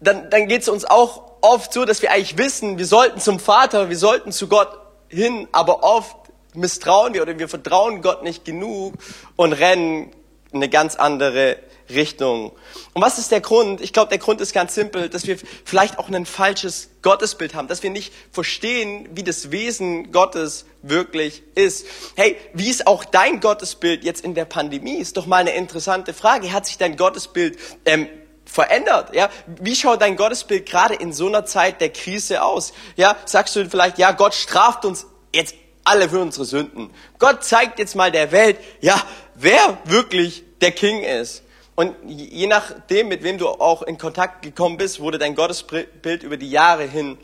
dann, 0.00 0.28
dann 0.28 0.46
geht 0.46 0.60
es 0.60 0.68
uns 0.68 0.84
auch 0.84 1.22
oft 1.40 1.72
so, 1.72 1.86
dass 1.86 2.02
wir 2.02 2.10
eigentlich 2.10 2.36
wissen, 2.36 2.76
wir 2.76 2.86
sollten 2.86 3.18
zum 3.18 3.40
Vater, 3.40 3.88
wir 3.88 3.96
sollten 3.96 4.30
zu 4.30 4.46
Gott 4.46 4.78
hin, 5.08 5.48
aber 5.52 5.82
oft 5.82 6.23
misstrauen 6.54 7.14
wir 7.14 7.22
oder 7.22 7.38
wir 7.38 7.48
vertrauen 7.48 8.02
Gott 8.02 8.22
nicht 8.22 8.44
genug 8.44 8.94
und 9.36 9.52
rennen 9.52 10.12
eine 10.52 10.68
ganz 10.68 10.96
andere 10.96 11.58
Richtung. 11.90 12.52
Und 12.94 13.02
was 13.02 13.18
ist 13.18 13.30
der 13.30 13.40
Grund? 13.40 13.80
Ich 13.80 13.92
glaube, 13.92 14.08
der 14.08 14.18
Grund 14.18 14.40
ist 14.40 14.54
ganz 14.54 14.74
simpel, 14.74 15.08
dass 15.08 15.26
wir 15.26 15.36
vielleicht 15.64 15.98
auch 15.98 16.08
ein 16.08 16.26
falsches 16.26 16.90
Gottesbild 17.02 17.54
haben, 17.54 17.68
dass 17.68 17.82
wir 17.82 17.90
nicht 17.90 18.12
verstehen, 18.32 19.08
wie 19.12 19.22
das 19.22 19.50
Wesen 19.50 20.10
Gottes 20.12 20.64
wirklich 20.82 21.42
ist. 21.54 21.86
Hey, 22.16 22.36
wie 22.54 22.70
ist 22.70 22.86
auch 22.86 23.04
dein 23.04 23.40
Gottesbild 23.40 24.04
jetzt 24.04 24.24
in 24.24 24.34
der 24.34 24.46
Pandemie? 24.46 24.96
Ist 24.96 25.16
doch 25.16 25.26
mal 25.26 25.38
eine 25.38 25.54
interessante 25.54 26.14
Frage. 26.14 26.52
Hat 26.52 26.66
sich 26.66 26.78
dein 26.78 26.96
Gottesbild 26.96 27.58
ähm, 27.84 28.08
verändert? 28.46 29.14
Ja, 29.14 29.28
wie 29.60 29.76
schaut 29.76 30.00
dein 30.00 30.16
Gottesbild 30.16 30.66
gerade 30.66 30.94
in 30.94 31.12
so 31.12 31.26
einer 31.26 31.44
Zeit 31.44 31.80
der 31.80 31.90
Krise 31.90 32.42
aus? 32.42 32.72
Ja, 32.96 33.16
sagst 33.26 33.56
du 33.56 33.68
vielleicht, 33.68 33.98
ja, 33.98 34.12
Gott 34.12 34.34
straft 34.34 34.84
uns 34.84 35.06
jetzt 35.34 35.54
alle 35.84 36.08
für 36.08 36.20
unsere 36.20 36.44
Sünden. 36.44 36.90
Gott 37.18 37.44
zeigt 37.44 37.78
jetzt 37.78 37.94
mal 37.94 38.10
der 38.10 38.32
Welt, 38.32 38.58
ja, 38.80 39.00
wer 39.34 39.78
wirklich 39.84 40.42
der 40.60 40.72
King 40.72 41.02
ist. 41.02 41.42
Und 41.76 41.94
je 42.06 42.46
nachdem, 42.46 43.08
mit 43.08 43.22
wem 43.22 43.38
du 43.38 43.48
auch 43.48 43.82
in 43.82 43.98
Kontakt 43.98 44.42
gekommen 44.42 44.76
bist, 44.76 45.00
wurde 45.00 45.18
dein 45.18 45.34
Gottesbild 45.34 46.22
über 46.22 46.36
die 46.36 46.50
Jahre 46.50 46.84
hin 46.84 47.18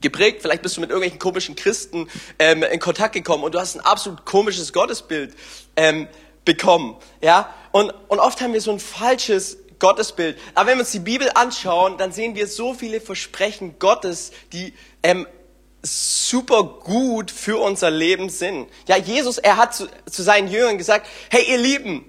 geprägt. 0.00 0.42
Vielleicht 0.42 0.62
bist 0.62 0.76
du 0.76 0.80
mit 0.80 0.90
irgendwelchen 0.90 1.18
komischen 1.18 1.56
Christen 1.56 2.08
ähm, 2.38 2.62
in 2.62 2.80
Kontakt 2.80 3.14
gekommen 3.14 3.44
und 3.44 3.54
du 3.54 3.58
hast 3.58 3.76
ein 3.76 3.80
absolut 3.80 4.24
komisches 4.24 4.72
Gottesbild 4.72 5.34
ähm, 5.76 6.06
bekommen. 6.44 6.96
Ja? 7.20 7.52
Und, 7.72 7.92
und 8.08 8.20
oft 8.20 8.40
haben 8.40 8.52
wir 8.52 8.60
so 8.60 8.70
ein 8.70 8.78
falsches 8.78 9.58
Gottesbild. 9.78 10.38
Aber 10.54 10.68
wenn 10.68 10.78
wir 10.78 10.80
uns 10.80 10.92
die 10.92 10.98
Bibel 10.98 11.30
anschauen, 11.34 11.98
dann 11.98 12.12
sehen 12.12 12.34
wir 12.34 12.46
so 12.46 12.74
viele 12.74 13.00
Versprechen 13.00 13.78
Gottes, 13.78 14.32
die 14.52 14.74
ähm, 15.02 15.26
super 15.82 16.64
gut 16.64 17.30
für 17.30 17.58
unser 17.58 17.90
Leben 17.90 18.28
sind. 18.28 18.68
Ja, 18.86 18.96
Jesus, 18.96 19.38
er 19.38 19.56
hat 19.56 19.74
zu, 19.74 19.88
zu 20.10 20.22
seinen 20.22 20.48
Jüngern 20.48 20.78
gesagt, 20.78 21.06
hey 21.30 21.44
ihr 21.48 21.58
Lieben, 21.58 22.04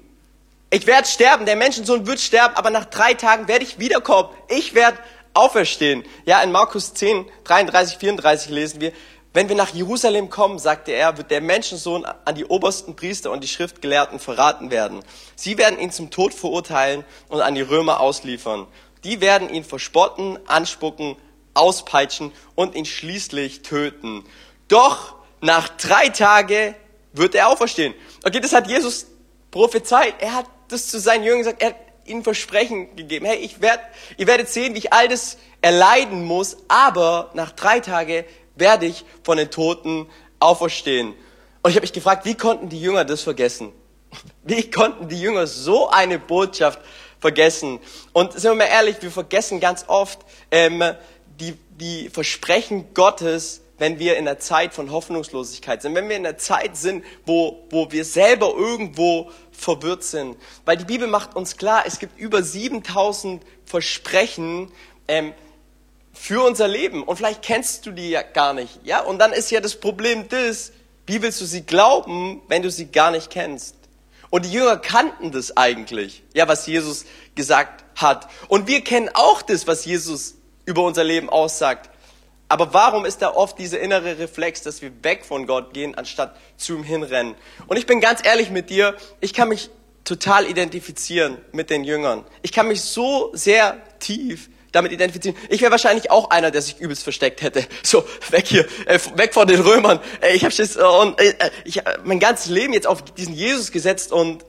ich 0.72 0.86
werde 0.86 1.08
sterben, 1.08 1.46
der 1.46 1.56
Menschensohn 1.56 2.06
wird 2.06 2.20
sterben, 2.20 2.56
aber 2.56 2.70
nach 2.70 2.86
drei 2.86 3.14
Tagen 3.14 3.48
werde 3.48 3.64
ich 3.64 3.80
wiederkommen. 3.80 4.30
Ich 4.50 4.76
werde 4.76 5.00
auferstehen. 5.34 6.04
Ja, 6.26 6.42
in 6.42 6.52
Markus 6.52 6.94
10, 6.94 7.26
33, 7.44 7.98
34 7.98 8.52
lesen 8.52 8.82
wir, 8.82 8.92
wenn 9.32 9.48
wir 9.48 9.56
nach 9.56 9.74
Jerusalem 9.74 10.30
kommen, 10.30 10.58
sagte 10.58 10.92
er, 10.92 11.18
wird 11.18 11.30
der 11.30 11.42
Menschensohn 11.42 12.04
an 12.04 12.34
die 12.34 12.46
obersten 12.46 12.96
Priester 12.96 13.30
und 13.30 13.44
die 13.44 13.48
Schriftgelehrten 13.48 14.20
verraten 14.20 14.72
werden. 14.72 15.02
Sie 15.36 15.58
werden 15.60 15.80
ihn 15.80 15.92
zum 15.92 16.10
Tod 16.10 16.34
verurteilen 16.34 17.04
und 17.28 17.42
an 17.42 17.54
die 17.54 17.62
Römer 17.62 18.00
ausliefern. 18.00 18.66
Die 19.04 19.22
werden 19.22 19.50
ihn 19.54 19.64
verspotten, 19.64 20.40
anspucken, 20.48 21.16
auspeitschen 21.60 22.32
und 22.56 22.76
ihn 22.76 22.86
schließlich 22.86 23.62
töten. 23.62 24.26
Doch 24.68 25.16
nach 25.42 25.70
drei 25.70 26.10
Tagen 26.10 26.76
wird 27.14 27.36
er 27.36 27.50
auferstehen. 27.50 27.94
Okay, 28.24 28.40
das 28.40 28.54
hat 28.54 28.68
Jesus 28.68 29.08
prophezeit. 29.52 30.16
Er 30.20 30.36
hat 30.36 30.46
das 30.68 30.88
zu 30.88 31.00
seinen 31.00 31.24
Jüngern 31.24 31.40
gesagt. 31.40 31.62
Er 31.62 31.70
hat 31.70 31.76
ihnen 32.06 32.24
Versprechen 32.24 32.96
gegeben. 32.96 33.26
Hey, 33.26 33.38
ich 33.38 33.62
werd, 33.62 33.80
ihr 34.18 34.28
werdet 34.28 34.50
sehen, 34.50 34.74
wie 34.74 34.80
ich 34.80 34.94
all 34.94 35.08
das 35.08 35.38
erleiden 35.62 36.26
muss, 36.26 36.58
aber 36.68 37.32
nach 37.34 37.52
drei 37.52 37.80
Tagen 37.80 38.26
werde 38.56 38.86
ich 38.86 39.06
von 39.24 39.38
den 39.38 39.52
Toten 39.52 40.08
auferstehen. 40.40 41.14
Und 41.62 41.72
ich 41.72 41.76
habe 41.76 41.82
mich 41.84 41.94
gefragt, 41.94 42.26
wie 42.26 42.36
konnten 42.36 42.70
die 42.70 42.82
Jünger 42.82 43.06
das 43.06 43.22
vergessen? 43.22 43.72
Wie 44.44 44.72
konnten 44.72 45.08
die 45.08 45.22
Jünger 45.22 45.46
so 45.46 45.90
eine 45.90 46.18
Botschaft 46.18 46.80
vergessen? 47.20 47.80
Und 48.12 48.34
sind 48.34 48.52
wir 48.52 48.56
mal 48.56 48.64
ehrlich, 48.64 48.96
wir 49.02 49.12
vergessen 49.12 49.60
ganz 49.60 49.86
oft, 49.88 50.20
ähm, 50.50 50.84
die, 51.40 51.54
die 51.80 52.10
Versprechen 52.10 52.94
Gottes, 52.94 53.62
wenn 53.78 53.98
wir 53.98 54.18
in 54.18 54.28
einer 54.28 54.40
Zeit 54.40 54.74
von 54.74 54.92
Hoffnungslosigkeit 54.92 55.82
sind, 55.82 55.96
wenn 55.96 56.10
wir 56.10 56.18
in 56.18 56.26
einer 56.26 56.38
Zeit 56.38 56.76
sind, 56.76 57.04
wo, 57.26 57.66
wo 57.70 57.92
wir 57.92 58.04
selber 58.04 58.54
irgendwo 58.56 59.32
verwirrt 59.52 60.04
sind. 60.04 60.38
Weil 60.66 60.78
die 60.78 60.86
Bibel 60.86 61.08
macht 61.08 61.36
uns 61.36 61.58
klar, 61.58 61.84
es 61.86 62.00
gibt 62.00 62.20
über 62.20 62.44
7000 62.44 63.42
Versprechen 63.66 64.72
ähm, 65.08 65.34
für 66.14 66.46
unser 66.46 66.68
Leben. 66.68 67.04
Und 67.04 67.16
vielleicht 67.16 67.42
kennst 67.42 67.86
du 67.86 67.92
die 67.92 68.10
ja 68.10 68.22
gar 68.22 68.54
nicht. 68.54 68.80
Ja? 68.84 69.02
Und 69.02 69.20
dann 69.20 69.32
ist 69.32 69.50
ja 69.50 69.62
das 69.62 69.80
Problem 69.80 70.28
das, 70.28 70.74
Wie 71.08 71.22
willst 71.24 71.42
du 71.42 71.46
sie 71.46 71.62
glauben, 71.64 72.42
wenn 72.50 72.62
du 72.62 72.70
sie 72.70 72.92
gar 72.92 73.10
nicht 73.10 73.32
kennst? 73.32 73.76
Und 74.30 74.46
die 74.46 74.52
Jünger 74.52 74.78
kannten 74.78 75.32
das 75.32 75.58
eigentlich, 75.58 76.22
ja, 76.36 76.48
was 76.48 76.68
Jesus 76.68 77.06
gesagt 77.34 77.84
hat. 77.96 78.30
Und 78.48 78.68
wir 78.68 78.84
kennen 78.84 79.10
auch 79.14 79.42
das, 79.42 79.66
was 79.66 79.86
Jesus 79.86 80.36
über 80.70 80.84
unser 80.84 81.04
Leben 81.04 81.30
aussagt. 81.30 81.90
Aber 82.48 82.74
warum 82.74 83.06
ist 83.06 83.22
da 83.22 83.34
oft 83.34 83.58
dieser 83.58 83.80
innere 83.80 84.20
Reflex, 84.20 84.62
dass 84.62 84.82
wir 84.82 84.92
weg 85.04 85.26
von 85.26 85.48
Gott 85.48 85.74
gehen, 85.74 85.96
anstatt 85.96 86.36
zu 86.58 86.76
ihm 86.76 86.84
hinrennen? 86.84 87.36
Und 87.68 87.78
ich 87.78 87.88
bin 87.88 88.00
ganz 88.00 88.26
ehrlich 88.26 88.52
mit 88.52 88.70
dir, 88.70 88.96
ich 89.20 89.34
kann 89.34 89.50
mich 89.50 89.70
total 90.04 90.46
identifizieren 90.46 91.38
mit 91.52 91.72
den 91.72 91.84
Jüngern. 91.84 92.24
Ich 92.44 92.52
kann 92.52 92.68
mich 92.68 92.82
so 92.82 93.32
sehr 93.34 93.78
tief 94.00 94.50
damit 94.72 94.92
identifizieren. 94.92 95.36
Ich 95.50 95.62
wäre 95.62 95.72
wahrscheinlich 95.72 96.12
auch 96.12 96.30
einer, 96.30 96.52
der 96.52 96.62
sich 96.62 96.80
übelst 96.80 97.04
versteckt 97.04 97.42
hätte. 97.42 97.66
So, 97.84 98.06
weg 98.30 98.46
hier, 98.46 98.68
äh, 98.86 99.00
weg 99.16 99.34
von 99.34 99.48
den 99.48 99.62
Römern. 99.62 100.00
Äh, 100.22 100.36
ich 100.36 100.46
habe 100.46 100.54
äh, 100.54 101.02
und 101.02 101.20
äh, 101.20 101.34
hab 101.72 102.06
mein 102.06 102.20
ganzes 102.20 102.48
Leben 102.48 102.74
jetzt 102.74 102.86
auf 102.86 103.04
diesen 103.04 103.34
Jesus 103.34 103.72
gesetzt 103.72 104.12
und 104.12 104.46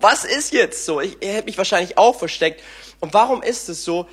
was 0.00 0.24
ist 0.24 0.52
jetzt 0.52 0.84
so? 0.84 1.00
Ich, 1.00 1.16
ich 1.20 1.28
hätte 1.28 1.46
mich 1.46 1.58
wahrscheinlich 1.58 1.98
auch 1.98 2.16
versteckt. 2.18 2.60
Und 2.98 3.14
warum 3.14 3.42
ist 3.42 3.68
es 3.68 3.84
so? 3.84 4.08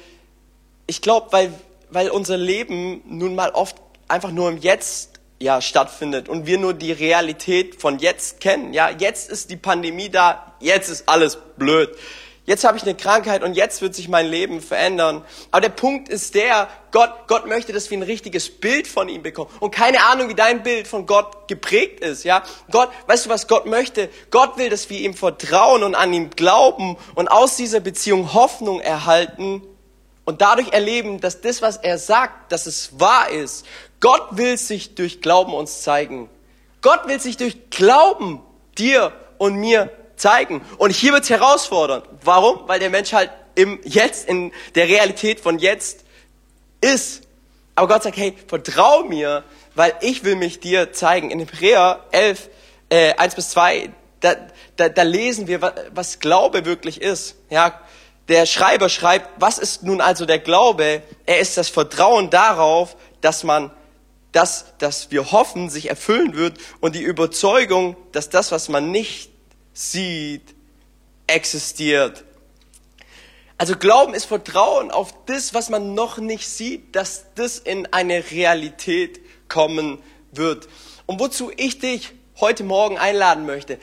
Ich 0.90 1.04
glaube, 1.04 1.28
weil, 1.30 1.54
weil 1.92 2.10
unser 2.10 2.36
Leben 2.36 3.04
nun 3.06 3.36
mal 3.36 3.52
oft 3.52 3.76
einfach 4.08 4.32
nur 4.32 4.50
im 4.50 4.58
Jetzt 4.58 5.20
ja, 5.40 5.62
stattfindet 5.62 6.28
und 6.28 6.48
wir 6.48 6.58
nur 6.58 6.74
die 6.74 6.92
Realität 6.92 7.80
von 7.80 8.00
jetzt 8.00 8.42
kennen. 8.42 8.74
Ja, 8.74 8.90
jetzt 8.90 9.30
ist 9.30 9.52
die 9.52 9.56
Pandemie 9.56 10.10
da, 10.10 10.56
jetzt 10.60 10.90
ist 10.90 11.08
alles 11.08 11.38
blöd. 11.58 11.96
Jetzt 12.48 12.64
habe 12.64 12.76
ich 12.76 12.82
eine 12.82 12.96
Krankheit 12.96 13.44
und 13.44 13.54
jetzt 13.54 13.84
wird 13.84 13.94
sich 13.94 14.08
mein 14.08 14.26
Leben 14.26 14.62
verändern. 14.62 15.24
Aber 15.52 15.62
der 15.62 15.70
Punkt 15.70 16.10
ist 16.10 16.34
der, 16.34 16.68
Gott, 16.92 17.12
Gott 17.28 17.46
möchte, 17.46 17.72
dass 17.72 17.92
wir 17.92 18.00
ein 18.00 18.02
richtiges 18.02 18.50
Bild 18.50 18.88
von 18.88 19.10
ihm 19.10 19.22
bekommen. 19.22 19.52
Und 19.60 19.70
keine 19.70 20.04
Ahnung, 20.06 20.30
wie 20.30 20.34
dein 20.34 20.64
Bild 20.64 20.88
von 20.88 21.06
Gott 21.06 21.48
geprägt 21.48 22.00
ist, 22.00 22.24
ja. 22.24 22.42
Gott, 22.72 22.90
weißt 23.06 23.28
du, 23.28 23.30
was 23.30 23.48
Gott 23.48 23.68
möchte? 23.68 24.10
Gott 24.32 24.58
will, 24.58 24.72
dass 24.72 24.90
wir 24.90 25.00
ihm 25.00 25.14
vertrauen 25.14 25.84
und 25.84 25.94
an 25.94 26.12
ihm 26.12 26.32
glauben 26.32 26.98
und 27.14 27.28
aus 27.28 27.58
dieser 27.58 27.80
Beziehung 27.80 28.34
Hoffnung 28.34 28.80
erhalten 28.80 29.62
und 30.30 30.42
dadurch 30.42 30.74
erleben, 30.74 31.20
dass 31.20 31.42
das, 31.42 31.64
was 31.64 31.78
er 31.78 31.98
sagt, 31.98 32.52
dass 32.52 32.68
es 32.68 33.00
wahr 33.00 33.32
ist. 33.32 33.66
Gott 34.00 34.38
will 34.38 34.60
sich 34.60 34.94
durch 34.94 35.22
Glauben 35.22 35.56
uns 35.56 35.82
zeigen. 35.82 36.30
Gott 36.84 37.08
will 37.08 37.20
sich 37.20 37.36
durch 37.36 37.72
Glauben 37.72 38.40
dir 38.78 39.12
und 39.40 39.56
mir 39.56 39.90
zeigen. 40.18 40.62
Und 40.78 40.92
hier 40.92 41.14
wird's 41.14 41.32
herausfordernd. 41.32 42.06
Warum? 42.24 42.68
Weil 42.68 42.80
der 42.80 42.92
Mensch 42.92 43.12
halt 43.12 43.32
im 43.56 43.80
Jetzt, 43.84 44.30
in 44.30 44.52
der 44.76 44.88
Realität 44.88 45.40
von 45.40 45.58
jetzt 45.58 46.06
ist. 46.80 47.24
Aber 47.74 47.88
Gott 47.88 48.04
sagt, 48.04 48.18
hey, 48.18 48.36
vertrau 48.46 49.02
mir, 49.06 49.44
weil 49.74 49.94
ich 50.02 50.24
will 50.24 50.36
mich 50.36 50.60
dir 50.60 50.94
zeigen. 50.94 51.32
In 51.32 51.40
Hebräer 51.40 52.06
11, 52.12 52.50
äh, 52.90 53.16
1 53.16 53.34
bis 53.34 53.50
2, 53.50 53.90
da, 54.20 54.36
da, 54.76 54.90
da 54.90 55.02
lesen 55.02 55.48
wir, 55.48 55.74
was 55.92 56.20
Glaube 56.20 56.66
wirklich 56.66 57.02
ist. 57.02 57.36
Ja, 57.50 57.82
der 58.30 58.46
Schreiber 58.46 58.90
schreibt, 58.90 59.42
was 59.42 59.58
ist 59.58 59.84
nun 59.84 60.02
also 60.02 60.26
der 60.26 60.40
Glaube? 60.40 61.02
Er 61.26 61.40
ist 61.40 61.58
das 61.58 61.68
Vertrauen 61.68 62.30
darauf, 62.30 62.96
dass 63.22 63.44
man 63.44 63.72
das, 64.32 64.66
dass 64.78 65.10
wir 65.10 65.32
hoffen, 65.32 65.70
sich 65.70 65.90
erfüllen 65.90 66.36
wird 66.36 66.60
und 66.80 66.96
die 66.96 67.02
Überzeugung, 67.02 67.98
dass 68.12 68.30
das, 68.30 68.52
was 68.52 68.70
man 68.70 68.92
nicht 68.92 69.32
sieht, 69.74 70.56
existiert. 71.26 72.24
Also 73.58 73.76
Glauben 73.76 74.14
ist 74.14 74.26
Vertrauen 74.26 74.92
auf 74.92 75.14
das, 75.26 75.56
was 75.56 75.70
man 75.70 75.96
noch 75.96 76.20
nicht 76.20 76.48
sieht, 76.48 76.96
dass 76.96 77.26
das 77.34 77.58
in 77.58 77.92
eine 77.92 78.32
Realität 78.32 79.20
kommen 79.50 80.02
wird. 80.32 80.70
Und 81.08 81.20
wozu 81.20 81.52
ich 81.58 81.80
dich 81.80 82.14
heute 82.40 82.64
Morgen 82.64 82.98
einladen 83.00 83.48
möchte, 83.48 83.80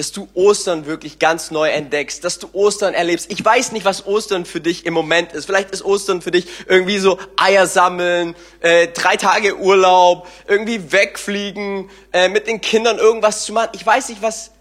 dass 0.00 0.12
du 0.12 0.28
Ostern 0.32 0.86
wirklich 0.86 1.18
ganz 1.18 1.50
neu 1.50 1.68
entdeckst, 1.68 2.24
dass 2.24 2.38
du 2.38 2.48
Ostern 2.54 2.94
erlebst. 2.94 3.30
Ich 3.30 3.44
weiß 3.44 3.72
nicht, 3.72 3.84
was 3.84 4.06
Ostern 4.06 4.46
für 4.46 4.62
dich 4.62 4.86
im 4.86 4.94
Moment 4.94 5.34
ist. 5.34 5.44
Vielleicht 5.44 5.72
ist 5.72 5.84
Ostern 5.84 6.22
für 6.22 6.30
dich 6.30 6.46
irgendwie 6.66 6.96
so 6.96 7.18
Eier 7.36 7.66
sammeln, 7.66 8.34
äh, 8.60 8.88
drei 8.88 9.16
Tage 9.16 9.58
Urlaub, 9.58 10.26
irgendwie 10.48 10.90
wegfliegen, 10.90 11.90
äh, 12.14 12.30
mit 12.30 12.46
den 12.46 12.62
Kindern 12.62 12.96
irgendwas 12.96 13.44
zu 13.44 13.52
machen. 13.52 13.72
Ich 13.74 13.84
weiß 13.84 14.08
nicht, 14.08 14.22
was 14.22 14.52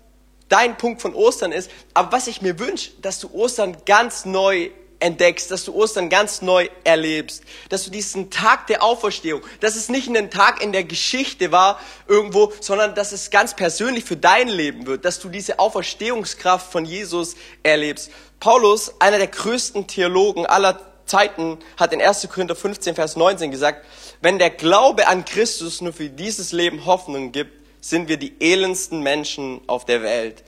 dein 0.50 0.78
Punkt 0.78 1.02
von 1.02 1.16
Ostern 1.16 1.54
ist. 1.54 1.72
Aber 1.94 2.12
was 2.12 2.28
ich 2.28 2.42
mir 2.42 2.60
wünsche, 2.60 2.92
dass 3.02 3.20
du 3.20 3.34
Ostern 3.34 3.78
ganz 3.86 4.26
neu 4.26 4.72
entdeckst, 5.00 5.50
dass 5.52 5.66
du 5.66 5.74
Ostern 5.74 6.10
ganz 6.10 6.42
neu 6.42 6.68
erlebst, 6.84 7.44
dass 7.70 7.86
du 7.86 7.92
diesen 7.92 8.30
Tag 8.30 8.68
der 8.68 8.84
Auferstehung, 8.84 9.42
dass 9.62 9.76
es 9.76 9.90
nicht 9.90 10.10
ein 10.10 10.30
Tag 10.30 10.62
in 10.62 10.72
der 10.72 10.84
Geschichte 10.84 11.52
war 11.52 11.80
irgendwo, 12.08 12.52
sondern 12.60 12.96
dass 12.96 13.12
es 13.12 13.30
ganz 13.30 13.56
persönlich 13.56 14.04
für 14.04 14.18
dein 14.18 14.48
Leben 14.48 14.86
wird, 14.86 15.06
dass 15.06 15.20
du 15.20 15.30
diese 15.30 15.60
Auferstehungskraft 15.60 16.72
von 16.72 16.86
Jesus 16.86 17.36
erlebst. 17.64 18.12
Paulus, 18.40 18.94
einer 19.00 19.18
der 19.18 19.28
größten 19.28 19.88
Theologen 19.88 20.46
aller 20.46 20.80
Zeiten, 21.06 21.58
hat 21.78 21.94
in 21.94 22.02
1. 22.02 22.28
Korinther 22.30 22.56
15, 22.56 22.96
Vers 22.96 23.16
19 23.16 23.52
gesagt, 23.52 23.86
wenn 24.22 24.38
der 24.38 24.50
Glaube 24.50 25.08
an 25.08 25.26
Christus 25.26 25.82
nur 25.82 25.94
für 25.94 26.10
dieses 26.10 26.52
Leben 26.52 26.86
Hoffnung 26.86 27.32
gibt, 27.32 27.60
sind 27.82 28.10
wir 28.10 28.18
die 28.18 28.34
elendsten 28.40 29.02
Menschen 29.02 29.62
auf 29.68 29.86
der 29.86 30.04
Welt. 30.04 30.44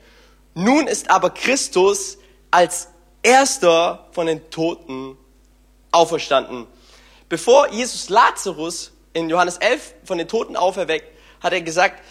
Nun 0.54 0.86
ist 0.86 1.10
aber 1.10 1.30
Christus 1.30 2.18
als 2.50 2.88
erster 3.22 4.06
von 4.12 4.26
den 4.26 4.50
Toten 4.50 5.16
auferstanden. 5.90 6.66
Bevor 7.28 7.70
Jesus 7.70 8.08
Lazarus 8.08 8.92
in 9.12 9.28
Johannes 9.30 9.56
11 9.58 9.94
von 10.04 10.18
den 10.18 10.28
Toten 10.28 10.56
auferweckt, 10.56 11.06
hat 11.40 11.52
er 11.52 11.60
gesagt, 11.60 12.02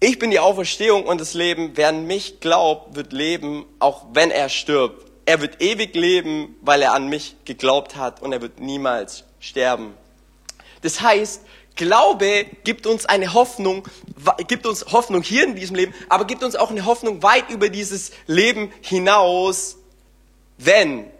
ich 0.00 0.18
bin 0.18 0.30
die 0.30 0.40
Auferstehung 0.40 1.04
und 1.04 1.20
das 1.20 1.34
Leben. 1.34 1.72
Wer 1.74 1.88
an 1.88 2.06
mich 2.06 2.40
glaubt, 2.40 2.96
wird 2.96 3.12
leben, 3.12 3.66
auch 3.80 4.06
wenn 4.14 4.30
er 4.30 4.48
stirbt. 4.48 5.10
Er 5.26 5.40
wird 5.40 5.60
ewig 5.60 5.94
leben, 5.94 6.56
weil 6.62 6.80
er 6.82 6.94
an 6.94 7.08
mich 7.08 7.36
geglaubt 7.44 7.96
hat 7.96 8.22
und 8.22 8.32
er 8.32 8.40
wird 8.40 8.60
niemals 8.60 9.24
sterben. 9.40 9.94
Das 10.82 11.00
heißt, 11.02 11.42
Glaube 11.76 12.46
gibt 12.64 12.86
uns 12.86 13.06
eine 13.06 13.32
Hoffnung, 13.32 13.86
gibt 14.48 14.66
uns 14.66 14.86
Hoffnung 14.92 15.22
hier 15.22 15.44
in 15.44 15.54
diesem 15.54 15.76
Leben, 15.76 15.94
aber 16.08 16.24
gibt 16.24 16.42
uns 16.42 16.56
auch 16.56 16.70
eine 16.70 16.84
Hoffnung 16.84 17.22
weit 17.22 17.50
über 17.50 17.68
dieses 17.68 18.10
Leben 18.26 18.72
hinaus, 18.80 19.76
wenn 20.64 21.10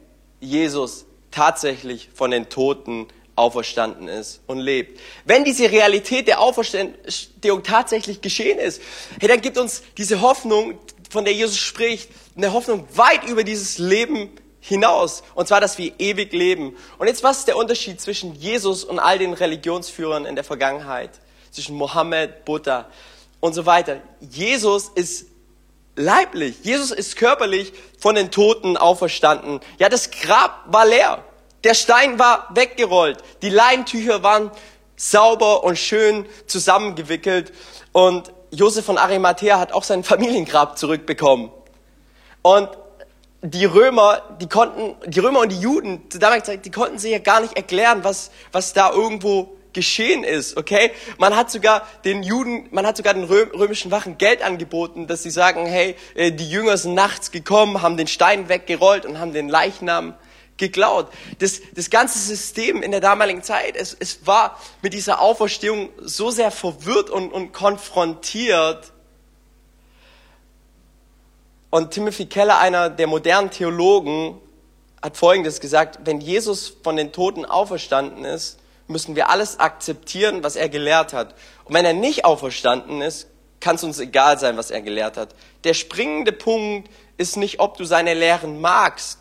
Jesus 0.40 1.06
tatsächlich 1.30 2.08
von 2.14 2.30
den 2.30 2.48
Toten 2.48 3.06
auferstanden 3.36 4.08
ist 4.08 4.40
und 4.46 4.58
lebt. 4.58 5.00
Wenn 5.24 5.44
diese 5.44 5.70
Realität 5.70 6.28
der 6.28 6.40
Auferstehung 6.40 7.62
tatsächlich 7.62 8.20
geschehen 8.20 8.58
ist, 8.58 8.82
hey, 9.18 9.28
dann 9.28 9.40
gibt 9.40 9.56
uns 9.56 9.82
diese 9.96 10.20
Hoffnung, 10.20 10.78
von 11.08 11.24
der 11.24 11.34
Jesus 11.34 11.56
spricht, 11.56 12.10
eine 12.36 12.52
Hoffnung 12.52 12.86
weit 12.94 13.24
über 13.24 13.42
dieses 13.42 13.78
Leben 13.78 14.30
hinaus. 14.60 15.22
Und 15.34 15.48
zwar, 15.48 15.60
dass 15.60 15.78
wir 15.78 15.92
ewig 15.98 16.32
leben. 16.32 16.76
Und 16.98 17.06
jetzt, 17.06 17.22
was 17.22 17.38
ist 17.38 17.48
der 17.48 17.56
Unterschied 17.56 18.00
zwischen 18.00 18.34
Jesus 18.34 18.84
und 18.84 18.98
all 18.98 19.18
den 19.18 19.32
Religionsführern 19.32 20.26
in 20.26 20.34
der 20.34 20.44
Vergangenheit? 20.44 21.10
Zwischen 21.50 21.76
Mohammed, 21.76 22.44
Buddha 22.44 22.88
und 23.40 23.54
so 23.54 23.66
weiter. 23.66 24.00
Jesus 24.20 24.90
ist 24.94 25.26
leiblich. 25.96 26.56
Jesus 26.62 26.90
ist 26.90 27.16
körperlich 27.16 27.72
von 27.98 28.14
den 28.14 28.30
Toten 28.30 28.76
auferstanden. 28.76 29.60
Ja, 29.78 29.88
das 29.88 30.10
Grab 30.10 30.64
war 30.66 30.86
leer. 30.86 31.24
Der 31.64 31.74
Stein 31.74 32.18
war 32.18 32.48
weggerollt. 32.54 33.18
Die 33.42 33.50
Leintücher 33.50 34.22
waren 34.22 34.50
sauber 34.96 35.64
und 35.64 35.78
schön 35.78 36.26
zusammengewickelt. 36.46 37.52
Und 37.92 38.32
Josef 38.50 38.84
von 38.84 38.98
Arimathea 38.98 39.58
hat 39.58 39.72
auch 39.72 39.84
sein 39.84 40.04
Familiengrab 40.04 40.78
zurückbekommen. 40.78 41.50
Und 42.42 42.68
die 43.42 43.64
Römer, 43.64 44.22
die 44.40 44.48
konnten, 44.48 44.96
die 45.10 45.18
Römer 45.18 45.40
und 45.40 45.52
die 45.52 45.60
Juden 45.60 46.10
zu 46.10 46.18
damaligen 46.18 46.44
Zeit, 46.44 46.64
die 46.64 46.70
konnten 46.70 46.98
sich 46.98 47.10
ja 47.10 47.18
gar 47.18 47.40
nicht 47.40 47.56
erklären, 47.56 48.04
was, 48.04 48.30
was 48.52 48.72
da 48.74 48.90
irgendwo 48.92 49.56
geschehen 49.72 50.24
ist, 50.24 50.56
okay? 50.56 50.90
Man 51.18 51.36
hat 51.36 51.50
sogar 51.50 51.86
den 52.04 52.22
Juden, 52.22 52.68
man 52.70 52.86
hat 52.86 52.96
sogar 52.96 53.14
den 53.14 53.24
römischen 53.24 53.90
Wachen 53.90 54.18
Geld 54.18 54.42
angeboten, 54.42 55.06
dass 55.06 55.22
sie 55.22 55.30
sagen, 55.30 55.66
hey, 55.66 55.96
äh, 56.14 56.32
die 56.32 56.48
Jünger 56.48 56.76
sind 56.76 56.94
nachts 56.94 57.30
gekommen, 57.30 57.82
haben 57.82 57.96
den 57.96 58.06
Stein 58.06 58.48
weggerollt 58.48 59.06
und 59.06 59.18
haben 59.18 59.32
den 59.32 59.48
Leichnam 59.48 60.14
geklaut. 60.56 61.08
Das, 61.38 61.60
das 61.74 61.90
ganze 61.90 62.18
System 62.18 62.82
in 62.82 62.90
der 62.90 63.00
damaligen 63.00 63.42
Zeit, 63.42 63.76
es, 63.76 63.96
es 63.98 64.26
war 64.26 64.60
mit 64.82 64.92
dieser 64.92 65.20
Auferstehung 65.20 65.88
so 65.98 66.30
sehr 66.30 66.50
verwirrt 66.50 67.10
und, 67.10 67.32
und 67.32 67.52
konfrontiert, 67.52 68.92
und 71.70 71.92
Timothy 71.92 72.26
Keller, 72.26 72.58
einer 72.58 72.90
der 72.90 73.06
modernen 73.06 73.50
Theologen, 73.50 74.40
hat 75.00 75.16
Folgendes 75.16 75.60
gesagt, 75.60 76.00
wenn 76.04 76.20
Jesus 76.20 76.76
von 76.82 76.96
den 76.96 77.12
Toten 77.12 77.44
auferstanden 77.44 78.24
ist, 78.24 78.58
müssen 78.90 79.16
wir 79.16 79.30
alles 79.30 79.58
akzeptieren, 79.58 80.42
was 80.42 80.56
er 80.56 80.68
gelehrt 80.68 81.12
hat. 81.12 81.34
Und 81.64 81.74
wenn 81.74 81.84
er 81.84 81.94
nicht 81.94 82.24
auferstanden 82.24 83.00
ist, 83.00 83.28
kann 83.60 83.76
es 83.76 83.84
uns 83.84 83.98
egal 83.98 84.38
sein, 84.38 84.56
was 84.56 84.70
er 84.70 84.82
gelehrt 84.82 85.16
hat. 85.16 85.34
Der 85.64 85.74
springende 85.74 86.32
Punkt 86.32 86.90
ist 87.16 87.36
nicht, 87.36 87.60
ob 87.60 87.76
du 87.76 87.84
seine 87.84 88.14
Lehren 88.14 88.60
magst 88.60 89.18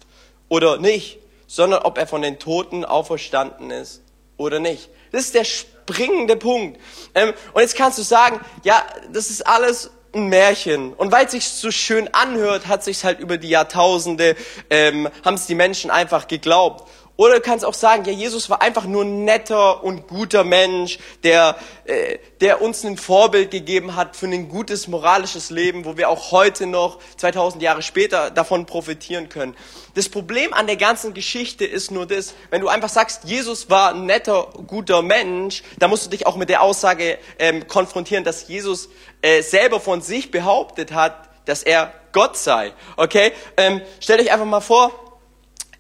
oder 0.47 0.77
nicht, 0.77 1.19
sondern 1.47 1.83
ob 1.83 1.97
er 1.97 2.07
von 2.07 2.21
den 2.21 2.39
Toten 2.39 2.85
auferstanden 2.85 3.71
ist 3.71 4.01
oder 4.37 4.59
nicht. 4.59 4.89
Das 5.11 5.21
ist 5.21 5.35
der 5.35 5.43
springende 5.43 6.35
Punkt. 6.35 6.79
Ähm, 7.15 7.33
und 7.53 7.61
jetzt 7.61 7.75
kannst 7.75 7.97
du 7.97 8.03
sagen, 8.03 8.39
ja, 8.63 8.83
das 9.11 9.29
ist 9.29 9.45
alles 9.45 9.91
ein 10.13 10.27
Märchen. 10.27 10.93
Und 10.93 11.11
weil 11.11 11.25
es 11.25 11.31
sich 11.31 11.47
so 11.47 11.71
schön 11.71 12.07
anhört, 12.13 12.67
hat 12.67 12.83
sich 12.83 13.03
halt 13.03 13.19
über 13.19 13.37
die 13.37 13.49
Jahrtausende, 13.49 14.35
ähm, 14.69 15.09
haben 15.23 15.35
es 15.35 15.45
die 15.45 15.55
Menschen 15.55 15.91
einfach 15.91 16.27
geglaubt. 16.27 16.89
Oder 17.19 17.33
du 17.33 17.41
kannst 17.41 17.65
auch 17.65 17.73
sagen, 17.73 18.05
ja, 18.05 18.13
Jesus 18.13 18.49
war 18.49 18.61
einfach 18.61 18.85
nur 18.85 19.03
ein 19.03 19.25
netter 19.25 19.83
und 19.83 20.07
guter 20.07 20.45
Mensch, 20.45 20.99
der, 21.23 21.57
äh, 21.83 22.17
der 22.39 22.61
uns 22.61 22.85
ein 22.85 22.95
Vorbild 22.95 23.51
gegeben 23.51 23.97
hat 23.97 24.15
für 24.15 24.27
ein 24.27 24.47
gutes 24.47 24.87
moralisches 24.87 25.49
Leben, 25.49 25.83
wo 25.83 25.97
wir 25.97 26.07
auch 26.07 26.31
heute 26.31 26.65
noch, 26.65 26.99
2000 27.17 27.61
Jahre 27.61 27.81
später, 27.81 28.31
davon 28.31 28.65
profitieren 28.65 29.27
können. 29.27 29.53
Das 29.95 30.07
Problem 30.07 30.53
an 30.53 30.65
der 30.65 30.77
ganzen 30.77 31.13
Geschichte 31.13 31.65
ist 31.65 31.91
nur 31.91 32.05
das, 32.05 32.35
wenn 32.51 32.61
du 32.61 32.69
einfach 32.69 32.87
sagst, 32.87 33.25
Jesus 33.25 33.69
war 33.69 33.93
ein 33.93 34.05
netter, 34.05 34.47
guter 34.65 35.01
Mensch, 35.01 35.61
dann 35.77 35.89
musst 35.89 36.05
du 36.05 36.09
dich 36.09 36.25
auch 36.25 36.37
mit 36.37 36.47
der 36.47 36.61
Aussage 36.61 37.17
ähm, 37.37 37.67
konfrontieren, 37.67 38.23
dass 38.23 38.47
Jesus 38.47 38.87
äh, 39.21 39.41
selber 39.41 39.81
von 39.81 40.01
sich 40.01 40.31
behauptet 40.31 40.93
hat, 40.93 41.27
dass 41.43 41.63
er 41.63 41.91
Gott 42.13 42.37
sei. 42.37 42.71
Okay? 42.95 43.33
Ähm, 43.57 43.81
stell 43.99 44.19
dich 44.19 44.31
einfach 44.31 44.45
mal 44.45 44.61
vor, 44.61 45.08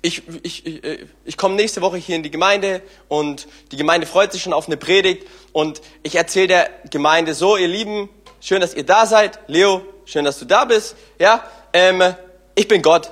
ich, 0.01 0.23
ich, 0.43 0.65
ich, 0.65 1.05
ich 1.25 1.37
komme 1.37 1.55
nächste 1.55 1.81
Woche 1.81 1.97
hier 1.97 2.15
in 2.15 2.23
die 2.23 2.31
Gemeinde 2.31 2.81
und 3.07 3.47
die 3.71 3.77
Gemeinde 3.77 4.07
freut 4.07 4.31
sich 4.31 4.41
schon 4.41 4.53
auf 4.53 4.67
eine 4.67 4.77
Predigt 4.77 5.27
und 5.51 5.81
ich 6.03 6.15
erzähle 6.15 6.47
der 6.47 6.69
Gemeinde 6.89 7.33
so, 7.33 7.57
ihr 7.57 7.67
Lieben, 7.67 8.09
schön, 8.39 8.61
dass 8.61 8.73
ihr 8.73 8.85
da 8.85 9.05
seid. 9.05 9.39
Leo, 9.47 9.81
schön, 10.05 10.23
dass 10.25 10.39
du 10.39 10.45
da 10.45 10.65
bist. 10.65 10.95
Ja, 11.19 11.43
ähm, 11.73 12.01
ich 12.55 12.67
bin 12.67 12.81
Gott. 12.81 13.11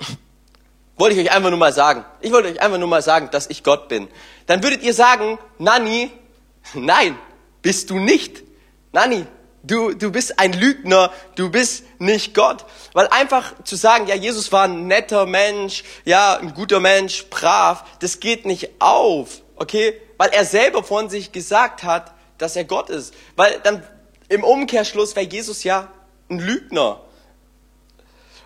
Wollte 0.96 1.16
ich 1.16 1.26
euch 1.26 1.34
einfach 1.34 1.50
nur 1.50 1.58
mal 1.58 1.72
sagen. 1.72 2.04
Ich 2.20 2.32
wollte 2.32 2.48
euch 2.48 2.60
einfach 2.60 2.78
nur 2.78 2.88
mal 2.88 3.02
sagen, 3.02 3.28
dass 3.30 3.48
ich 3.48 3.62
Gott 3.62 3.88
bin. 3.88 4.08
Dann 4.46 4.62
würdet 4.62 4.82
ihr 4.82 4.94
sagen, 4.94 5.38
Nani, 5.58 6.10
nein, 6.74 7.16
bist 7.62 7.90
du 7.90 7.98
nicht. 7.98 8.42
Nani, 8.92 9.26
Du, 9.66 9.94
du 9.94 10.12
bist 10.12 10.38
ein 10.38 10.52
Lügner, 10.52 11.10
du 11.36 11.50
bist 11.50 11.84
nicht 11.98 12.34
Gott. 12.34 12.66
Weil 12.92 13.08
einfach 13.08 13.54
zu 13.64 13.76
sagen, 13.76 14.06
ja, 14.06 14.14
Jesus 14.14 14.52
war 14.52 14.64
ein 14.64 14.86
netter 14.86 15.24
Mensch, 15.24 15.84
ja, 16.04 16.36
ein 16.36 16.52
guter 16.52 16.80
Mensch, 16.80 17.26
brav, 17.30 17.84
das 18.00 18.20
geht 18.20 18.44
nicht 18.44 18.80
auf, 18.80 19.40
okay? 19.56 19.98
Weil 20.18 20.30
er 20.30 20.44
selber 20.44 20.84
von 20.84 21.08
sich 21.08 21.32
gesagt 21.32 21.82
hat, 21.82 22.12
dass 22.36 22.56
er 22.56 22.64
Gott 22.64 22.90
ist. 22.90 23.14
Weil 23.36 23.58
dann 23.62 23.82
im 24.28 24.44
Umkehrschluss 24.44 25.16
wäre 25.16 25.26
Jesus 25.26 25.64
ja 25.64 25.88
ein 26.28 26.38
Lügner. 26.38 27.00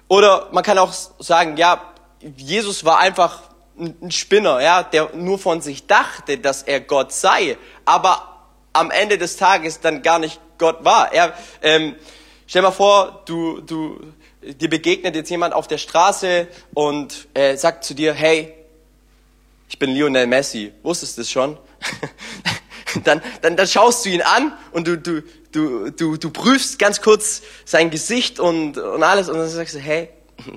Oder 0.06 0.48
man 0.52 0.62
kann 0.62 0.78
auch 0.78 0.92
sagen, 1.18 1.56
ja, 1.56 1.82
Jesus 2.36 2.84
war 2.84 2.98
einfach 2.98 3.42
ein 3.76 4.10
Spinner, 4.10 4.60
ja, 4.60 4.82
der 4.84 5.10
nur 5.14 5.38
von 5.38 5.60
sich 5.60 5.86
dachte, 5.86 6.38
dass 6.38 6.62
er 6.62 6.80
Gott 6.80 7.12
sei, 7.12 7.56
aber 7.84 8.46
am 8.72 8.90
Ende 8.90 9.18
des 9.18 9.36
Tages 9.36 9.80
dann 9.80 10.02
gar 10.02 10.18
nicht 10.18 10.40
Gott 10.58 10.84
war. 10.84 11.12
Er, 11.12 11.34
ähm, 11.62 11.94
stell 12.46 12.62
mal 12.62 12.70
vor, 12.70 13.22
du, 13.26 13.60
du, 13.60 14.00
dir 14.42 14.68
begegnet 14.68 15.14
jetzt 15.14 15.30
jemand 15.30 15.54
auf 15.54 15.66
der 15.66 15.78
Straße 15.78 16.48
und 16.74 17.28
äh, 17.34 17.56
sagt 17.56 17.84
zu 17.84 17.94
dir, 17.94 18.14
hey, 18.14 18.54
ich 19.68 19.78
bin 19.78 19.90
Lionel 19.90 20.26
Messi. 20.26 20.72
Wusstest 20.82 21.16
du 21.16 21.22
das 21.22 21.30
schon? 21.30 21.58
dann, 23.04 23.22
dann, 23.42 23.56
dann 23.56 23.66
schaust 23.66 24.04
du 24.04 24.10
ihn 24.10 24.22
an 24.22 24.52
und 24.72 24.86
du, 24.88 24.96
du, 24.96 25.22
du, 25.52 25.90
du, 25.90 26.16
du 26.16 26.30
prüfst 26.30 26.78
ganz 26.78 27.00
kurz 27.00 27.42
sein 27.64 27.90
Gesicht 27.90 28.40
und, 28.40 28.78
und 28.78 29.02
alles 29.02 29.28
und 29.28 29.36
dann 29.36 29.48
sagst 29.48 29.74
du, 29.74 29.78
hey, 29.78 30.08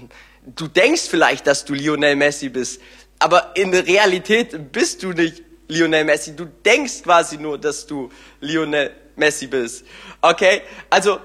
du 0.45 0.67
denkst 0.67 1.03
vielleicht, 1.09 1.47
dass 1.47 1.65
du 1.65 1.73
Lionel 1.73 2.15
Messi 2.15 2.49
bist, 2.49 2.81
aber 3.19 3.55
in 3.55 3.71
der 3.71 3.85
Realität 3.85 4.71
bist 4.71 5.03
du 5.03 5.09
nicht 5.09 5.43
Lionel 5.67 6.05
Messi. 6.05 6.35
Du 6.35 6.45
denkst 6.45 7.03
quasi 7.03 7.37
nur, 7.37 7.57
dass 7.57 7.85
du 7.85 8.11
Lionel 8.39 8.91
Messi 9.21 9.47
bist. 9.47 9.85
Okay? 10.21 10.61
Also, 10.89 11.19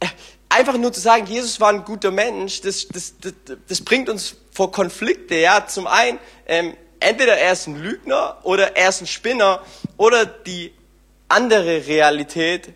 äh, 0.00 0.06
einfach 0.48 0.76
nur 0.78 0.92
zu 0.92 1.00
sagen, 1.00 1.26
Jesus 1.26 1.60
war 1.60 1.70
ein 1.70 1.84
guter 1.84 2.10
Mensch, 2.10 2.60
das, 2.60 2.88
das, 2.88 3.14
das, 3.20 3.32
das 3.68 3.80
bringt 3.82 4.08
uns 4.08 4.36
vor 4.52 4.72
Konflikte. 4.72 5.34
Ja, 5.34 5.66
zum 5.66 5.86
einen, 5.86 6.18
ähm, 6.46 6.76
entweder 7.00 7.36
er 7.36 7.52
ist 7.52 7.66
ein 7.66 7.82
Lügner 7.82 8.38
oder 8.42 8.76
er 8.76 8.88
ist 8.88 9.00
ein 9.00 9.06
Spinner 9.06 9.62
oder 9.96 10.24
die 10.26 10.72
andere 11.28 11.86
Realität, 11.86 12.70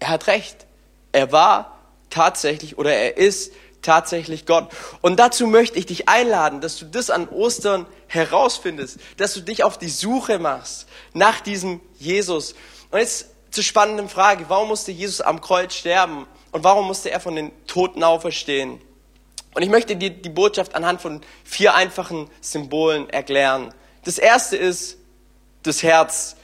er 0.00 0.08
hat 0.08 0.26
recht. 0.26 0.66
Er 1.12 1.32
war 1.32 1.78
tatsächlich 2.10 2.76
oder 2.78 2.92
er 2.92 3.16
ist 3.16 3.52
tatsächlich 3.82 4.46
Gott. 4.46 4.68
Und 5.00 5.18
dazu 5.20 5.46
möchte 5.46 5.78
ich 5.78 5.86
dich 5.86 6.08
einladen, 6.08 6.60
dass 6.60 6.78
du 6.78 6.86
das 6.86 7.10
an 7.10 7.28
Ostern 7.28 7.86
herausfindest, 8.08 8.98
dass 9.16 9.34
du 9.34 9.40
dich 9.40 9.62
auf 9.62 9.78
die 9.78 9.88
Suche 9.88 10.38
machst 10.38 10.86
nach 11.12 11.40
diesem 11.40 11.80
Jesus. 11.98 12.54
Und 12.90 12.98
jetzt 12.98 13.26
zur 13.54 13.62
spannenden 13.62 14.08
Frage, 14.08 14.46
warum 14.48 14.68
musste 14.68 14.90
Jesus 14.90 15.20
am 15.20 15.40
Kreuz 15.40 15.74
sterben 15.74 16.26
und 16.50 16.64
warum 16.64 16.88
musste 16.88 17.12
er 17.12 17.20
von 17.20 17.36
den 17.36 17.52
Toten 17.66 18.02
auferstehen? 18.02 18.80
Und 19.54 19.62
ich 19.62 19.68
möchte 19.68 19.94
dir 19.94 20.10
die 20.10 20.28
Botschaft 20.28 20.74
anhand 20.74 21.00
von 21.00 21.20
vier 21.44 21.74
einfachen 21.74 22.28
Symbolen 22.40 23.08
erklären. 23.10 23.72
Das 24.04 24.18
erste 24.18 24.56
ist 24.56 24.98
das 25.62 25.84
Herz. 25.84 26.34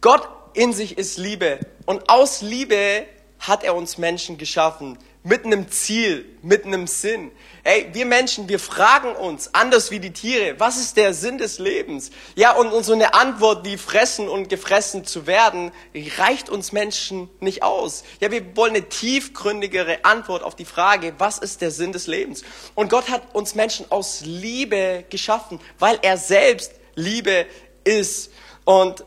Gott 0.00 0.28
in 0.54 0.72
sich 0.72 0.98
ist 0.98 1.18
Liebe 1.18 1.60
und 1.86 2.10
aus 2.10 2.42
Liebe 2.42 3.06
hat 3.38 3.62
er 3.62 3.76
uns 3.76 3.96
Menschen 3.96 4.36
geschaffen 4.36 4.98
mit 5.22 5.44
einem 5.44 5.70
Ziel, 5.70 6.24
mit 6.40 6.64
einem 6.64 6.86
Sinn. 6.86 7.30
Ey, 7.62 7.90
wir 7.92 8.06
Menschen, 8.06 8.48
wir 8.48 8.58
fragen 8.58 9.14
uns, 9.14 9.54
anders 9.54 9.90
wie 9.90 10.00
die 10.00 10.12
Tiere, 10.12 10.58
was 10.58 10.78
ist 10.78 10.96
der 10.96 11.12
Sinn 11.12 11.36
des 11.36 11.58
Lebens? 11.58 12.10
Ja, 12.36 12.52
und, 12.52 12.68
und 12.68 12.84
so 12.84 12.94
eine 12.94 13.12
Antwort 13.12 13.66
wie 13.66 13.76
fressen 13.76 14.28
und 14.28 14.48
gefressen 14.48 15.04
zu 15.04 15.26
werden, 15.26 15.72
reicht 16.16 16.48
uns 16.48 16.72
Menschen 16.72 17.28
nicht 17.40 17.62
aus. 17.62 18.02
Ja, 18.20 18.30
wir 18.30 18.56
wollen 18.56 18.74
eine 18.74 18.88
tiefgründigere 18.88 20.06
Antwort 20.06 20.42
auf 20.42 20.56
die 20.56 20.64
Frage, 20.64 21.12
was 21.18 21.36
ist 21.36 21.60
der 21.60 21.70
Sinn 21.70 21.92
des 21.92 22.06
Lebens? 22.06 22.42
Und 22.74 22.88
Gott 22.88 23.10
hat 23.10 23.34
uns 23.34 23.54
Menschen 23.54 23.84
aus 23.90 24.22
Liebe 24.24 25.04
geschaffen, 25.10 25.60
weil 25.78 25.98
er 26.00 26.16
selbst 26.16 26.72
Liebe 26.94 27.46
ist. 27.84 28.30
Und 28.64 29.04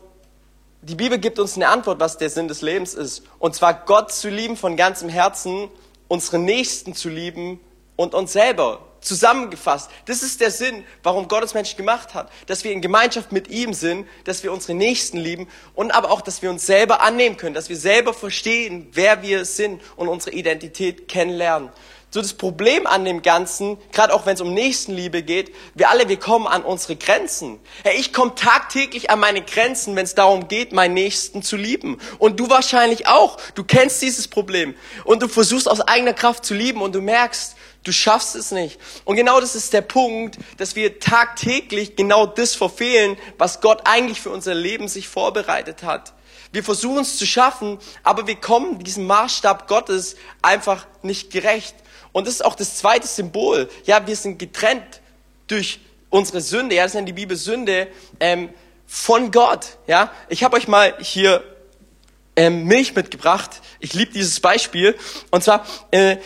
die 0.82 0.94
Bibel 0.94 1.18
gibt 1.18 1.40
uns 1.40 1.56
eine 1.56 1.68
Antwort, 1.68 1.98
was 1.98 2.18
der 2.18 2.30
Sinn 2.30 2.46
des 2.46 2.62
Lebens 2.62 2.94
ist. 2.94 3.22
Und 3.40 3.56
zwar 3.56 3.74
Gott 3.84 4.12
zu 4.12 4.28
lieben 4.28 4.56
von 4.56 4.76
ganzem 4.76 5.08
Herzen 5.08 5.70
unsere 6.14 6.38
Nächsten 6.38 6.94
zu 6.94 7.08
lieben 7.08 7.60
und 7.96 8.14
uns 8.14 8.32
selber. 8.32 8.86
Zusammengefasst, 9.00 9.90
das 10.06 10.22
ist 10.22 10.40
der 10.40 10.50
Sinn, 10.50 10.82
warum 11.02 11.28
Gott 11.28 11.42
uns 11.42 11.52
Menschen 11.52 11.76
gemacht 11.76 12.14
hat, 12.14 12.30
dass 12.46 12.64
wir 12.64 12.72
in 12.72 12.80
Gemeinschaft 12.80 13.32
mit 13.32 13.48
ihm 13.48 13.74
sind, 13.74 14.06
dass 14.24 14.42
wir 14.42 14.50
unsere 14.50 14.72
Nächsten 14.72 15.18
lieben 15.18 15.46
und 15.74 15.90
aber 15.90 16.10
auch, 16.10 16.22
dass 16.22 16.40
wir 16.40 16.48
uns 16.48 16.64
selber 16.64 17.02
annehmen 17.02 17.36
können, 17.36 17.54
dass 17.54 17.68
wir 17.68 17.76
selber 17.76 18.14
verstehen, 18.14 18.88
wer 18.92 19.20
wir 19.22 19.44
sind 19.44 19.82
und 19.96 20.08
unsere 20.08 20.34
Identität 20.34 21.06
kennenlernen 21.06 21.68
so 22.14 22.22
das 22.22 22.34
Problem 22.34 22.86
an 22.86 23.04
dem 23.04 23.22
Ganzen, 23.22 23.76
gerade 23.90 24.14
auch 24.14 24.24
wenn 24.24 24.34
es 24.34 24.40
um 24.40 24.54
Nächstenliebe 24.54 25.24
geht, 25.24 25.52
wir 25.74 25.90
alle, 25.90 26.08
wir 26.08 26.16
kommen 26.16 26.46
an 26.46 26.62
unsere 26.62 26.94
Grenzen. 26.94 27.58
Hey, 27.82 27.98
ich 27.98 28.12
komme 28.12 28.36
tagtäglich 28.36 29.10
an 29.10 29.18
meine 29.18 29.42
Grenzen, 29.42 29.96
wenn 29.96 30.04
es 30.04 30.14
darum 30.14 30.46
geht, 30.46 30.70
meinen 30.70 30.94
Nächsten 30.94 31.42
zu 31.42 31.56
lieben. 31.56 31.98
Und 32.20 32.38
du 32.38 32.48
wahrscheinlich 32.48 33.08
auch. 33.08 33.36
Du 33.56 33.64
kennst 33.64 34.00
dieses 34.00 34.28
Problem. 34.28 34.76
Und 35.02 35.24
du 35.24 35.28
versuchst 35.28 35.68
aus 35.68 35.80
eigener 35.80 36.12
Kraft 36.12 36.44
zu 36.44 36.54
lieben 36.54 36.82
und 36.82 36.94
du 36.94 37.00
merkst, 37.00 37.56
du 37.82 37.90
schaffst 37.90 38.36
es 38.36 38.52
nicht. 38.52 38.78
Und 39.04 39.16
genau 39.16 39.40
das 39.40 39.56
ist 39.56 39.72
der 39.72 39.82
Punkt, 39.82 40.38
dass 40.58 40.76
wir 40.76 41.00
tagtäglich 41.00 41.96
genau 41.96 42.26
das 42.26 42.54
verfehlen, 42.54 43.16
was 43.38 43.60
Gott 43.60 43.80
eigentlich 43.86 44.20
für 44.20 44.30
unser 44.30 44.54
Leben 44.54 44.86
sich 44.86 45.08
vorbereitet 45.08 45.82
hat. 45.82 46.12
Wir 46.52 46.62
versuchen 46.62 47.00
es 47.00 47.18
zu 47.18 47.26
schaffen, 47.26 47.78
aber 48.04 48.28
wir 48.28 48.36
kommen 48.36 48.78
diesem 48.78 49.08
Maßstab 49.08 49.66
Gottes 49.66 50.14
einfach 50.42 50.86
nicht 51.02 51.32
gerecht. 51.32 51.74
Und 52.14 52.28
das 52.28 52.34
ist 52.34 52.44
auch 52.44 52.54
das 52.54 52.76
zweite 52.76 53.08
Symbol. 53.08 53.68
Ja, 53.86 54.06
wir 54.06 54.14
sind 54.14 54.38
getrennt 54.38 55.00
durch 55.48 55.80
unsere 56.10 56.40
Sünde. 56.40 56.76
Ja, 56.76 56.84
das 56.84 56.94
nennt 56.94 57.08
die 57.08 57.12
Bibel 57.12 57.36
Sünde 57.36 57.88
ähm, 58.20 58.50
von 58.86 59.32
Gott. 59.32 59.78
Ja, 59.88 60.12
ich 60.28 60.44
habe 60.44 60.56
euch 60.56 60.68
mal 60.68 60.94
hier 61.00 61.42
ähm, 62.36 62.66
Milch 62.66 62.94
mitgebracht. 62.94 63.60
Ich 63.80 63.94
liebe 63.94 64.12
dieses 64.12 64.38
Beispiel. 64.38 64.96
Und 65.32 65.42
zwar 65.42 65.66
äh, 65.90 66.18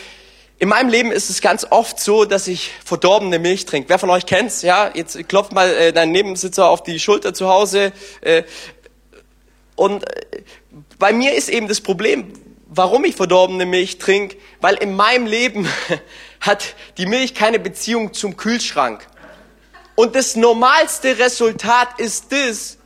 in 0.58 0.68
meinem 0.68 0.90
Leben 0.90 1.10
ist 1.10 1.30
es 1.30 1.40
ganz 1.40 1.66
oft 1.70 1.98
so, 1.98 2.26
dass 2.26 2.48
ich 2.48 2.70
verdorbene 2.84 3.38
Milch 3.38 3.64
trinke. 3.64 3.88
Wer 3.88 3.98
von 3.98 4.10
euch 4.10 4.26
kennt's? 4.26 4.60
Ja, 4.60 4.90
jetzt 4.94 5.26
klopft 5.26 5.52
mal 5.52 5.70
äh, 5.70 5.92
dein 5.94 6.12
Nebensitzer 6.12 6.68
auf 6.68 6.82
die 6.82 7.00
Schulter 7.00 7.32
zu 7.32 7.48
Hause. 7.48 7.94
Äh, 8.20 8.42
und 9.74 10.06
äh, 10.06 10.42
bei 10.98 11.14
mir 11.14 11.34
ist 11.34 11.48
eben 11.48 11.66
das 11.66 11.80
Problem, 11.80 12.34
warum 12.68 13.04
ich 13.04 13.16
verdorbene 13.16 13.66
Milch 13.66 13.98
trinke, 13.98 14.36
weil 14.60 14.76
in 14.76 14.94
meinem 14.94 15.26
Leben 15.26 15.68
hat 16.40 16.74
die 16.98 17.06
Milch 17.06 17.34
keine 17.34 17.58
Beziehung 17.58 18.12
zum 18.12 18.36
Kühlschrank. 18.36 19.06
Und 19.94 20.14
das 20.14 20.36
normalste 20.36 21.18
Resultat 21.18 21.98
ist 21.98 22.30
das, 22.30 22.78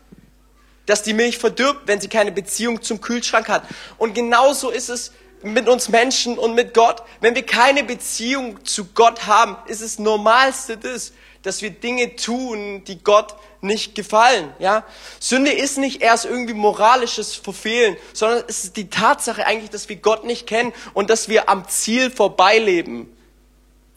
dass 0.86 1.02
die 1.02 1.12
Milch 1.12 1.38
verdirbt, 1.38 1.82
wenn 1.86 2.00
sie 2.00 2.08
keine 2.08 2.32
Beziehung 2.32 2.82
zum 2.82 3.00
Kühlschrank 3.00 3.48
hat. 3.48 3.64
Und 3.98 4.14
genauso 4.14 4.70
ist 4.70 4.88
es 4.88 5.12
mit 5.42 5.68
uns 5.68 5.88
Menschen 5.88 6.38
und 6.38 6.54
mit 6.54 6.72
Gott. 6.74 7.02
Wenn 7.20 7.34
wir 7.34 7.44
keine 7.44 7.84
Beziehung 7.84 8.64
zu 8.64 8.86
Gott 8.94 9.26
haben, 9.26 9.56
ist 9.66 9.80
es 9.80 9.98
normalste 9.98 10.76
das, 10.76 11.12
dass 11.42 11.62
wir 11.62 11.70
Dinge 11.70 12.16
tun, 12.16 12.84
die 12.84 13.02
Gott 13.02 13.34
nicht 13.60 13.94
gefallen, 13.94 14.52
ja. 14.58 14.84
Sünde 15.20 15.52
ist 15.52 15.78
nicht 15.78 16.02
erst 16.02 16.24
irgendwie 16.24 16.54
moralisches 16.54 17.34
Verfehlen, 17.34 17.96
sondern 18.12 18.44
es 18.48 18.64
ist 18.64 18.76
die 18.76 18.90
Tatsache 18.90 19.46
eigentlich, 19.46 19.70
dass 19.70 19.88
wir 19.88 19.96
Gott 19.96 20.24
nicht 20.24 20.46
kennen 20.46 20.72
und 20.94 21.10
dass 21.10 21.28
wir 21.28 21.48
am 21.48 21.68
Ziel 21.68 22.10
vorbeileben 22.10 23.08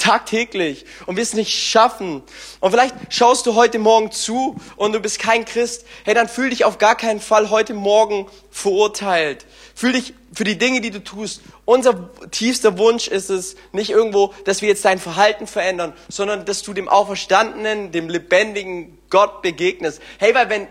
tagtäglich 0.06 0.86
und 1.08 1.16
wir 1.16 1.24
es 1.24 1.34
nicht 1.34 1.52
schaffen. 1.52 2.22
Und 2.60 2.72
vielleicht 2.72 2.96
schaust 3.10 3.48
du 3.48 3.56
heute 3.56 3.80
Morgen 3.80 4.12
zu 4.12 4.56
und 4.76 4.94
du 4.94 5.00
bist 5.00 5.20
kein 5.20 5.46
Christ. 5.46 5.86
Hey, 6.04 6.14
dann 6.14 6.30
fühl 6.30 6.52
dich 6.52 6.64
auf 6.64 6.78
gar 6.78 6.96
keinen 6.96 7.20
Fall 7.20 7.50
heute 7.50 7.74
Morgen 7.74 8.28
verurteilt. 8.52 9.46
Fühl 9.74 9.94
dich 9.94 10.14
für 10.32 10.44
die 10.44 10.58
Dinge, 10.58 10.82
die 10.82 10.92
du 10.92 11.04
tust. 11.04 11.42
Unser 11.66 12.12
tiefster 12.30 12.78
Wunsch 12.78 13.08
ist 13.08 13.30
es 13.30 13.56
nicht 13.72 13.90
irgendwo, 13.90 14.34
dass 14.44 14.62
wir 14.62 14.70
jetzt 14.70 14.86
dein 14.86 15.00
Verhalten 15.00 15.48
verändern, 15.48 15.94
sondern 16.08 16.46
dass 16.46 16.62
du 16.62 16.74
dem 16.74 16.88
Auferstandenen, 16.88 17.92
dem 17.92 18.08
lebendigen 18.08 19.00
Gott 19.10 19.42
begegnest. 19.42 20.02
Hey, 20.20 20.36
weil 20.36 20.50
wenn 20.50 20.68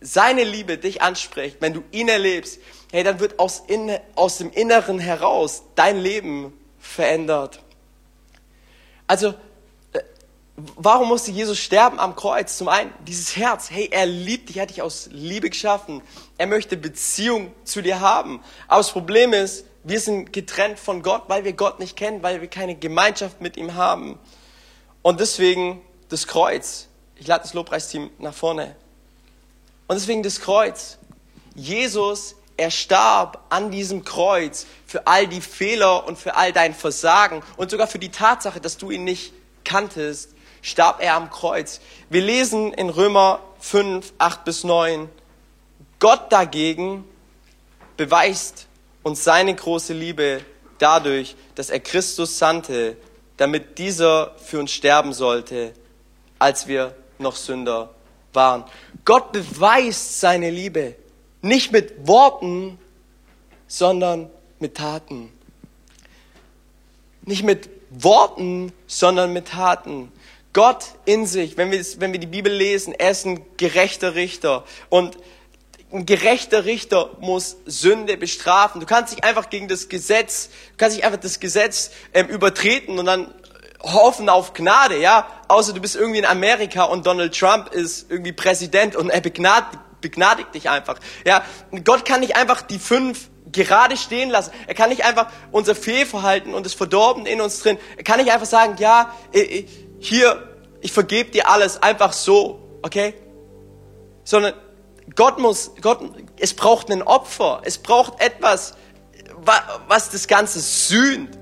seine 0.00 0.44
Liebe 0.44 0.78
dich 0.78 1.02
anspricht, 1.02 1.58
wenn 1.60 1.74
du 1.74 1.82
ihn 1.90 2.08
erlebst, 2.08 2.58
hey, 2.90 3.04
dann 3.04 3.20
wird 3.20 3.38
aus, 3.38 3.62
in, 3.66 3.98
aus 4.14 4.38
dem 4.38 4.50
Inneren 4.50 4.98
heraus 4.98 5.64
dein 5.74 5.98
Leben 5.98 6.54
verändert. 6.78 7.60
Also, 9.08 9.34
äh, 9.92 10.00
warum 10.54 11.08
musste 11.08 11.32
Jesus 11.32 11.58
sterben 11.58 11.98
am 11.98 12.14
Kreuz? 12.14 12.56
Zum 12.56 12.68
einen, 12.68 12.92
dieses 13.06 13.36
Herz, 13.36 13.70
hey, 13.70 13.88
er 13.90 14.06
liebt 14.06 14.48
dich, 14.48 14.58
er 14.58 14.62
hat 14.62 14.70
dich 14.70 14.82
aus 14.82 15.08
Liebe 15.10 15.50
geschaffen. 15.50 16.02
Er 16.36 16.46
möchte 16.46 16.76
Beziehung 16.76 17.52
zu 17.64 17.82
dir 17.82 17.98
haben. 17.98 18.40
Aber 18.68 18.78
das 18.78 18.92
Problem 18.92 19.32
ist, 19.32 19.64
wir 19.82 19.98
sind 19.98 20.32
getrennt 20.32 20.78
von 20.78 21.02
Gott, 21.02 21.24
weil 21.28 21.44
wir 21.44 21.54
Gott 21.54 21.80
nicht 21.80 21.96
kennen, 21.96 22.22
weil 22.22 22.40
wir 22.40 22.48
keine 22.48 22.76
Gemeinschaft 22.76 23.40
mit 23.40 23.56
ihm 23.56 23.74
haben. 23.74 24.18
Und 25.02 25.18
deswegen 25.18 25.80
das 26.10 26.26
Kreuz. 26.26 26.88
Ich 27.16 27.26
lade 27.26 27.42
das 27.42 27.54
Lobpreisteam 27.54 28.10
nach 28.18 28.34
vorne. 28.34 28.76
Und 29.86 29.96
deswegen 29.96 30.22
das 30.22 30.40
Kreuz. 30.40 30.98
Jesus 31.54 32.36
er 32.58 32.70
starb 32.70 33.46
an 33.48 33.70
diesem 33.70 34.04
Kreuz 34.04 34.66
für 34.86 35.06
all 35.06 35.26
die 35.26 35.40
Fehler 35.40 36.06
und 36.06 36.18
für 36.18 36.36
all 36.36 36.52
dein 36.52 36.74
Versagen 36.74 37.42
und 37.56 37.70
sogar 37.70 37.86
für 37.86 37.98
die 37.98 38.10
Tatsache, 38.10 38.60
dass 38.60 38.76
du 38.76 38.90
ihn 38.90 39.04
nicht 39.04 39.32
kanntest, 39.64 40.34
starb 40.60 41.00
er 41.00 41.14
am 41.14 41.30
Kreuz. 41.30 41.80
Wir 42.10 42.20
lesen 42.20 42.72
in 42.74 42.90
Römer 42.90 43.40
5, 43.60 44.12
8 44.18 44.44
bis 44.44 44.64
9, 44.64 45.08
Gott 46.00 46.30
dagegen 46.30 47.04
beweist 47.96 48.66
uns 49.02 49.24
seine 49.24 49.54
große 49.54 49.92
Liebe 49.92 50.42
dadurch, 50.78 51.36
dass 51.54 51.70
er 51.70 51.80
Christus 51.80 52.38
sandte, 52.38 52.96
damit 53.36 53.78
dieser 53.78 54.34
für 54.36 54.58
uns 54.58 54.72
sterben 54.72 55.12
sollte, 55.12 55.72
als 56.38 56.66
wir 56.66 56.94
noch 57.18 57.36
Sünder 57.36 57.90
waren. 58.32 58.64
Gott 59.04 59.32
beweist 59.32 60.20
seine 60.20 60.50
Liebe. 60.50 60.96
Nicht 61.40 61.72
mit 61.72 62.06
Worten, 62.06 62.78
sondern 63.66 64.30
mit 64.58 64.76
Taten. 64.76 65.32
Nicht 67.22 67.44
mit 67.44 67.68
Worten, 67.90 68.72
sondern 68.86 69.32
mit 69.32 69.48
Taten. 69.48 70.10
Gott 70.52 70.86
in 71.04 71.26
sich, 71.26 71.56
wenn 71.56 71.70
wir, 71.70 71.84
wenn 71.98 72.12
wir 72.12 72.20
die 72.20 72.26
Bibel 72.26 72.52
lesen, 72.52 72.92
er 72.92 73.10
ist 73.10 73.26
ein 73.26 73.40
gerechter 73.56 74.14
Richter. 74.14 74.64
Und 74.88 75.18
ein 75.92 76.04
gerechter 76.04 76.64
Richter 76.64 77.10
muss 77.20 77.56
Sünde 77.66 78.16
bestrafen. 78.16 78.80
Du 78.80 78.86
kannst 78.86 79.12
nicht 79.12 79.24
einfach 79.24 79.48
gegen 79.50 79.68
das 79.68 79.88
Gesetz, 79.88 80.48
du 80.48 80.76
kannst 80.76 80.96
nicht 80.96 81.04
einfach 81.04 81.20
das 81.20 81.40
Gesetz 81.40 81.90
ähm, 82.12 82.26
übertreten 82.26 82.98
und 82.98 83.06
dann 83.06 83.32
hoffen 83.80 84.28
auf 84.28 84.54
Gnade, 84.54 84.98
ja? 84.98 85.28
Außer 85.46 85.72
du 85.72 85.80
bist 85.80 85.96
irgendwie 85.96 86.18
in 86.18 86.24
Amerika 86.24 86.84
und 86.84 87.06
Donald 87.06 87.38
Trump 87.38 87.72
ist 87.72 88.10
irgendwie 88.10 88.32
Präsident 88.32 88.96
und 88.96 89.10
er 89.10 89.20
begnadigt 89.20 89.78
begnadigt 90.00 90.54
dich 90.54 90.70
einfach. 90.70 90.98
Ja, 91.24 91.44
Gott 91.84 92.04
kann 92.04 92.20
nicht 92.20 92.36
einfach 92.36 92.62
die 92.62 92.78
fünf 92.78 93.28
gerade 93.52 93.96
stehen 93.96 94.30
lassen. 94.30 94.52
Er 94.66 94.74
kann 94.74 94.90
nicht 94.90 95.04
einfach 95.04 95.28
unser 95.50 95.74
Fehlverhalten 95.74 96.54
und 96.54 96.66
das 96.66 96.74
Verdorben 96.74 97.26
in 97.26 97.40
uns 97.40 97.60
drin. 97.60 97.78
Er 97.96 98.04
kann 98.04 98.20
nicht 98.20 98.32
einfach 98.32 98.46
sagen, 98.46 98.76
ja, 98.78 99.14
hier, 99.98 100.56
ich 100.80 100.92
vergebe 100.92 101.30
dir 101.30 101.48
alles 101.48 101.82
einfach 101.82 102.12
so, 102.12 102.78
okay? 102.82 103.14
Sondern 104.24 104.54
Gott 105.14 105.38
muss, 105.38 105.72
Gott, 105.80 106.00
es 106.38 106.54
braucht 106.54 106.90
ein 106.90 107.02
Opfer. 107.02 107.62
Es 107.64 107.78
braucht 107.78 108.20
etwas, 108.20 108.74
was 109.88 110.10
das 110.10 110.28
Ganze 110.28 110.60
sühnt. 110.60 111.38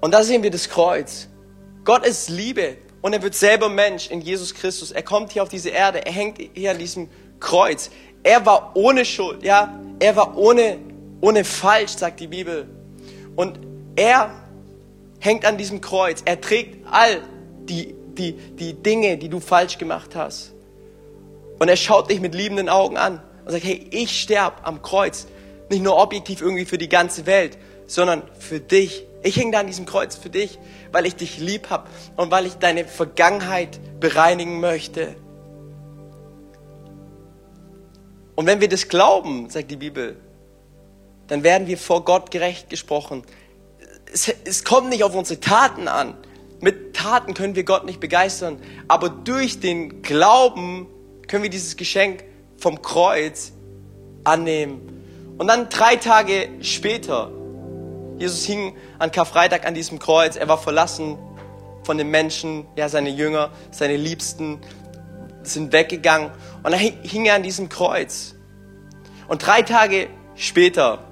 Und 0.00 0.12
da 0.12 0.24
sehen 0.24 0.42
wir 0.42 0.50
das 0.50 0.68
Kreuz. 0.68 1.28
Gott 1.84 2.04
ist 2.04 2.28
Liebe. 2.28 2.78
Und 3.02 3.12
er 3.12 3.22
wird 3.22 3.34
selber 3.34 3.68
Mensch 3.68 4.08
in 4.10 4.20
Jesus 4.20 4.54
Christus. 4.54 4.92
Er 4.92 5.02
kommt 5.02 5.32
hier 5.32 5.42
auf 5.42 5.48
diese 5.48 5.70
Erde. 5.70 6.06
Er 6.06 6.12
hängt 6.12 6.40
hier 6.54 6.70
an 6.70 6.78
diesem 6.78 7.08
Kreuz. 7.40 7.90
Er 8.22 8.46
war 8.46 8.70
ohne 8.74 9.04
Schuld, 9.04 9.42
ja. 9.42 9.78
Er 9.98 10.14
war 10.14 10.36
ohne, 10.38 10.78
ohne 11.20 11.44
falsch, 11.44 11.92
sagt 11.92 12.20
die 12.20 12.28
Bibel. 12.28 12.68
Und 13.34 13.58
er 13.96 14.30
hängt 15.18 15.44
an 15.44 15.58
diesem 15.58 15.80
Kreuz. 15.80 16.22
Er 16.24 16.40
trägt 16.40 16.86
all 16.90 17.22
die, 17.64 17.94
die, 18.16 18.34
die 18.34 18.74
Dinge, 18.74 19.18
die 19.18 19.28
du 19.28 19.40
falsch 19.40 19.78
gemacht 19.78 20.14
hast. 20.14 20.52
Und 21.58 21.68
er 21.68 21.76
schaut 21.76 22.08
dich 22.08 22.20
mit 22.20 22.34
liebenden 22.34 22.68
Augen 22.68 22.96
an 22.96 23.20
und 23.44 23.50
sagt, 23.50 23.64
hey, 23.64 23.86
ich 23.90 24.20
sterbe 24.20 24.64
am 24.64 24.80
Kreuz. 24.80 25.26
Nicht 25.70 25.82
nur 25.82 25.96
objektiv 25.96 26.40
irgendwie 26.40 26.64
für 26.64 26.78
die 26.78 26.88
ganze 26.88 27.26
Welt, 27.26 27.58
sondern 27.86 28.22
für 28.38 28.60
dich. 28.60 29.06
Ich 29.22 29.36
hänge 29.36 29.52
da 29.52 29.60
an 29.60 29.66
diesem 29.66 29.86
Kreuz 29.86 30.16
für 30.16 30.30
dich 30.30 30.58
weil 30.92 31.06
ich 31.06 31.16
dich 31.16 31.38
lieb 31.38 31.70
habe 31.70 31.88
und 32.16 32.30
weil 32.30 32.46
ich 32.46 32.54
deine 32.54 32.84
Vergangenheit 32.84 33.80
bereinigen 33.98 34.60
möchte. 34.60 35.16
Und 38.34 38.46
wenn 38.46 38.60
wir 38.60 38.68
das 38.68 38.88
glauben, 38.88 39.50
sagt 39.50 39.70
die 39.70 39.76
Bibel, 39.76 40.16
dann 41.26 41.42
werden 41.42 41.66
wir 41.66 41.78
vor 41.78 42.04
Gott 42.04 42.30
gerecht 42.30 42.68
gesprochen. 42.70 43.22
Es, 44.12 44.32
es 44.44 44.64
kommt 44.64 44.90
nicht 44.90 45.04
auf 45.04 45.14
unsere 45.14 45.40
Taten 45.40 45.88
an. 45.88 46.16
Mit 46.60 46.94
Taten 46.94 47.34
können 47.34 47.56
wir 47.56 47.64
Gott 47.64 47.84
nicht 47.84 48.00
begeistern, 48.00 48.60
aber 48.86 49.08
durch 49.08 49.60
den 49.60 50.02
Glauben 50.02 50.86
können 51.26 51.42
wir 51.42 51.50
dieses 51.50 51.76
Geschenk 51.76 52.24
vom 52.58 52.82
Kreuz 52.82 53.52
annehmen. 54.24 55.34
Und 55.38 55.48
dann 55.48 55.68
drei 55.68 55.96
Tage 55.96 56.48
später, 56.60 57.32
Jesus 58.18 58.44
hing 58.44 58.76
an 58.98 59.10
Karfreitag 59.10 59.66
an 59.66 59.74
diesem 59.74 59.98
Kreuz. 59.98 60.36
Er 60.36 60.48
war 60.48 60.58
verlassen 60.58 61.18
von 61.84 61.98
den 61.98 62.10
Menschen. 62.10 62.66
Ja, 62.76 62.88
seine 62.88 63.10
Jünger, 63.10 63.50
seine 63.70 63.96
Liebsten 63.96 64.60
sind 65.42 65.72
weggegangen. 65.72 66.30
Und 66.62 66.72
dann 66.72 66.80
hing 66.80 67.26
er 67.26 67.34
an 67.34 67.42
diesem 67.42 67.68
Kreuz. 67.68 68.34
Und 69.28 69.46
drei 69.46 69.62
Tage 69.62 70.08
später 70.34 71.04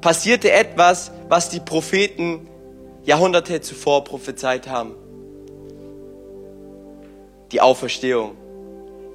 passierte 0.00 0.50
etwas, 0.50 1.12
was 1.28 1.48
die 1.48 1.60
Propheten 1.60 2.48
Jahrhunderte 3.04 3.60
zuvor 3.60 4.04
prophezeit 4.04 4.68
haben. 4.68 4.94
Die 7.52 7.60
Auferstehung. 7.60 8.36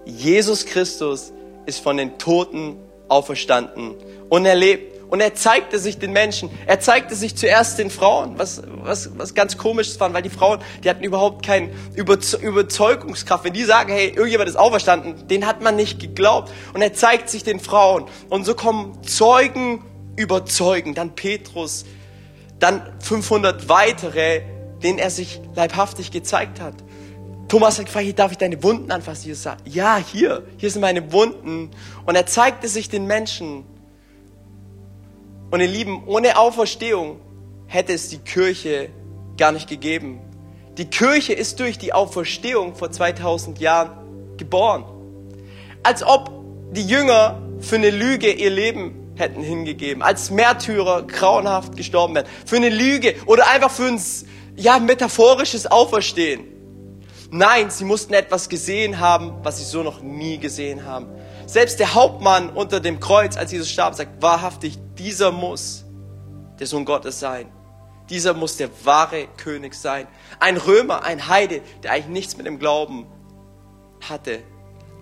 Jesus 0.05 0.65
Christus 0.65 1.33
ist 1.65 1.79
von 1.79 1.97
den 1.97 2.17
Toten 2.17 2.77
auferstanden 3.07 3.95
und 4.29 4.45
er 4.45 4.55
lebt. 4.55 4.94
Und 5.09 5.21
er 5.21 5.35
zeigte 5.35 5.79
sich 5.79 5.99
den 5.99 6.11
Menschen. 6.11 6.49
Er 6.65 6.79
zeigte 6.79 7.15
sich 7.15 7.35
zuerst 7.35 7.77
den 7.77 7.89
Frauen, 7.89 8.37
was, 8.37 8.63
was, 8.65 9.17
was 9.17 9.35
ganz 9.35 9.57
komisch 9.57 9.99
war, 9.99 10.13
weil 10.13 10.21
die 10.21 10.29
Frauen, 10.29 10.59
die 10.83 10.89
hatten 10.89 11.03
überhaupt 11.03 11.45
keine 11.45 11.69
Überzeugungskraft. 11.95 13.43
Wenn 13.43 13.53
die 13.53 13.63
sagen, 13.63 13.91
hey, 13.93 14.09
irgendjemand 14.09 14.49
ist 14.49 14.55
auferstanden, 14.55 15.27
den 15.27 15.45
hat 15.45 15.61
man 15.61 15.75
nicht 15.75 15.99
geglaubt. 15.99 16.51
Und 16.73 16.81
er 16.81 16.93
zeigt 16.93 17.29
sich 17.29 17.43
den 17.43 17.59
Frauen. 17.59 18.05
Und 18.29 18.45
so 18.45 18.55
kommen 18.55 19.03
Zeugen 19.03 19.83
überzeugen. 20.15 20.95
Dann 20.95 21.15
Petrus, 21.15 21.85
dann 22.59 22.81
500 22.99 23.69
weitere, 23.69 24.41
denen 24.81 24.99
er 24.99 25.09
sich 25.09 25.41
leibhaftig 25.55 26.11
gezeigt 26.11 26.59
hat. 26.59 26.75
Thomas 27.47 27.77
hat 27.77 27.85
gefragt, 27.85 28.17
darf 28.17 28.31
ich 28.31 28.37
deine 28.37 28.61
Wunden 28.63 28.91
anfassen? 28.91 29.27
Jesus 29.27 29.43
sagt, 29.43 29.67
ja, 29.67 29.97
hier, 29.97 30.43
hier 30.57 30.71
sind 30.71 30.81
meine 30.81 31.11
Wunden. 31.11 31.69
Und 32.05 32.15
er 32.15 32.25
zeigte 32.25 32.67
sich 32.67 32.89
den 32.89 33.05
Menschen. 33.05 33.65
Und 35.51 35.59
ihr 35.59 35.67
Lieben, 35.67 36.03
ohne 36.07 36.37
Auferstehung 36.37 37.19
hätte 37.67 37.93
es 37.93 38.09
die 38.09 38.17
Kirche 38.17 38.89
gar 39.37 39.51
nicht 39.51 39.69
gegeben. 39.69 40.21
Die 40.77 40.85
Kirche 40.85 41.33
ist 41.33 41.59
durch 41.59 41.77
die 41.77 41.93
Auferstehung 41.93 42.75
vor 42.75 42.91
2000 42.91 43.59
Jahren 43.59 43.91
geboren. 44.37 44.85
Als 45.83 46.03
ob 46.03 46.31
die 46.71 46.85
Jünger 46.85 47.41
für 47.59 47.75
eine 47.75 47.91
Lüge 47.91 48.31
ihr 48.31 48.49
Leben 48.49 49.13
hätten 49.15 49.41
hingegeben, 49.41 50.01
als 50.01 50.29
Märtyrer 50.29 51.03
grauenhaft 51.03 51.77
gestorben 51.77 52.15
wären, 52.15 52.25
für 52.45 52.57
eine 52.57 52.69
Lüge 52.69 53.15
oder 53.25 53.47
einfach 53.49 53.71
für 53.71 53.87
ein 53.87 54.01
ja, 54.55 54.79
metaphorisches 54.79 55.67
Auferstehen. 55.67 56.43
Nein, 57.31 57.69
sie 57.69 57.85
mussten 57.85 58.13
etwas 58.13 58.49
gesehen 58.49 58.99
haben, 58.99 59.33
was 59.43 59.57
sie 59.59 59.65
so 59.65 59.83
noch 59.83 60.01
nie 60.01 60.37
gesehen 60.37 60.85
haben. 60.85 61.07
Selbst 61.47 61.79
der 61.79 61.93
Hauptmann 61.93 62.49
unter 62.49 62.79
dem 62.79 62.99
Kreuz, 62.99 63.37
als 63.37 63.51
Jesus 63.51 63.69
starb, 63.69 63.95
sagt 63.95 64.21
wahrhaftig, 64.21 64.77
dieser 64.97 65.31
muss 65.31 65.85
der 66.59 66.67
Sohn 66.67 66.85
Gottes 66.85 67.19
sein. 67.19 67.47
Dieser 68.09 68.33
muss 68.33 68.57
der 68.57 68.69
wahre 68.83 69.27
König 69.37 69.73
sein. 69.73 70.07
Ein 70.39 70.57
Römer, 70.57 71.03
ein 71.03 71.27
Heide, 71.27 71.61
der 71.83 71.91
eigentlich 71.91 72.07
nichts 72.07 72.37
mit 72.37 72.45
dem 72.45 72.59
Glauben 72.59 73.07
hatte. 74.01 74.43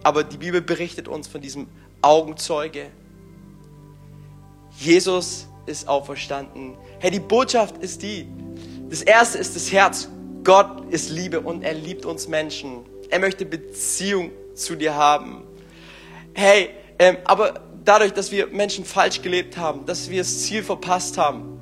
Aber 0.03 0.23
die 0.23 0.38
Bibel 0.38 0.62
berichtet 0.62 1.08
uns 1.08 1.27
von 1.27 1.41
diesem 1.41 1.67
Augenzeuge. 2.01 2.91
Jesus 4.77 5.47
ist 5.65 5.88
auferstanden. 5.88 6.75
Hey, 6.99 7.12
die 7.12 7.19
Botschaft 7.19 7.77
ist 7.77 8.01
die. 8.01 8.27
Das 8.89 9.01
erste 9.01 9.38
ist 9.38 9.56
das 9.56 9.71
Herz. 9.71 10.10
Gott 10.43 10.91
ist 10.91 11.10
Liebe 11.10 11.39
und 11.39 11.63
er 11.63 11.73
liebt 11.73 12.06
uns 12.06 12.27
Menschen. 12.27 12.86
Er 13.10 13.19
möchte 13.19 13.45
Beziehung 13.45 14.32
zu 14.56 14.75
dir 14.75 14.95
haben. 14.95 15.43
Hey, 16.34 16.69
ähm, 17.00 17.17
aber 17.26 17.62
dadurch, 17.86 18.13
dass 18.13 18.32
wir 18.32 18.48
Menschen 18.48 18.86
falsch 18.86 19.22
gelebt 19.22 19.58
haben, 19.58 19.86
dass 19.86 20.10
wir 20.10 20.19
das 20.19 20.43
Ziel 20.43 20.63
verpasst 20.63 21.17
haben, 21.17 21.60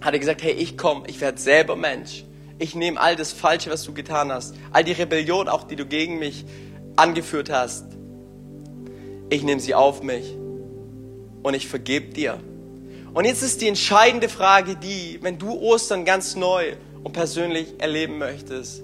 hat 0.00 0.12
er 0.12 0.20
gesagt, 0.20 0.42
hey, 0.42 0.52
ich 0.52 0.78
komme, 0.78 1.04
ich 1.08 1.20
werde 1.20 1.40
selber 1.40 1.74
Mensch. 1.76 2.24
Ich 2.58 2.74
nehme 2.74 3.00
all 3.00 3.16
das 3.16 3.32
Falsche, 3.32 3.70
was 3.70 3.84
du 3.84 3.92
getan 3.92 4.32
hast, 4.32 4.54
all 4.72 4.84
die 4.84 4.92
Rebellion 4.92 5.48
auch, 5.48 5.64
die 5.64 5.76
du 5.76 5.86
gegen 5.86 6.18
mich 6.18 6.44
angeführt 6.96 7.50
hast. 7.50 7.84
Ich 9.30 9.42
nehme 9.42 9.60
sie 9.60 9.74
auf 9.74 10.02
mich 10.02 10.34
und 11.42 11.54
ich 11.54 11.68
vergebe 11.68 12.12
dir. 12.12 12.38
Und 13.14 13.24
jetzt 13.24 13.42
ist 13.42 13.60
die 13.60 13.68
entscheidende 13.68 14.28
Frage 14.28 14.76
die, 14.76 15.18
wenn 15.22 15.38
du 15.38 15.52
Ostern 15.52 16.04
ganz 16.04 16.36
neu 16.36 16.74
und 17.02 17.12
persönlich 17.12 17.74
erleben 17.78 18.18
möchtest, 18.18 18.82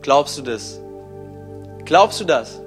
glaubst 0.00 0.38
du 0.38 0.42
das? 0.42 0.80
Glaubst 1.84 2.20
du 2.20 2.24
das? 2.24 2.60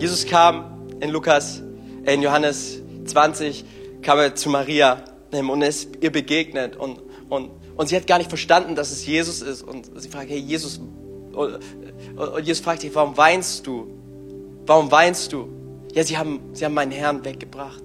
Jesus 0.00 0.24
kam 0.24 0.88
in 1.00 1.10
Lukas, 1.10 1.62
äh, 2.06 2.14
in 2.14 2.22
Johannes 2.22 2.80
20, 3.04 3.66
kam 4.00 4.18
er 4.18 4.34
zu 4.34 4.48
Maria 4.48 5.04
ähm, 5.30 5.50
und 5.50 5.60
ist 5.60 5.90
ihr 6.00 6.10
begegnet 6.10 6.74
und, 6.74 7.02
und, 7.28 7.50
und 7.76 7.88
sie 7.88 7.96
hat 7.96 8.06
gar 8.06 8.16
nicht 8.16 8.30
verstanden, 8.30 8.74
dass 8.74 8.90
es 8.92 9.04
Jesus 9.04 9.42
ist 9.42 9.62
und 9.62 9.90
sie 10.00 10.08
fragt, 10.08 10.30
hey 10.30 10.38
Jesus, 10.38 10.80
und 11.34 11.60
Jesus 12.42 12.64
fragt 12.64 12.82
dich, 12.82 12.94
warum 12.94 13.14
weinst 13.18 13.66
du? 13.66 13.88
Warum 14.64 14.90
weinst 14.90 15.34
du? 15.34 15.50
Ja, 15.92 16.02
sie 16.02 16.16
haben, 16.16 16.40
sie 16.54 16.64
haben 16.64 16.74
meinen 16.74 16.92
Herrn 16.92 17.22
weggebracht. 17.22 17.82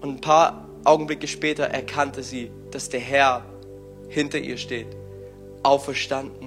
Und 0.00 0.08
ein 0.08 0.20
paar 0.22 0.66
Augenblicke 0.84 1.28
später 1.28 1.64
erkannte 1.64 2.22
sie, 2.22 2.50
dass 2.70 2.88
der 2.88 3.00
Herr 3.00 3.44
hinter 4.08 4.38
ihr 4.38 4.56
steht, 4.56 4.88
auferstanden. 5.62 6.43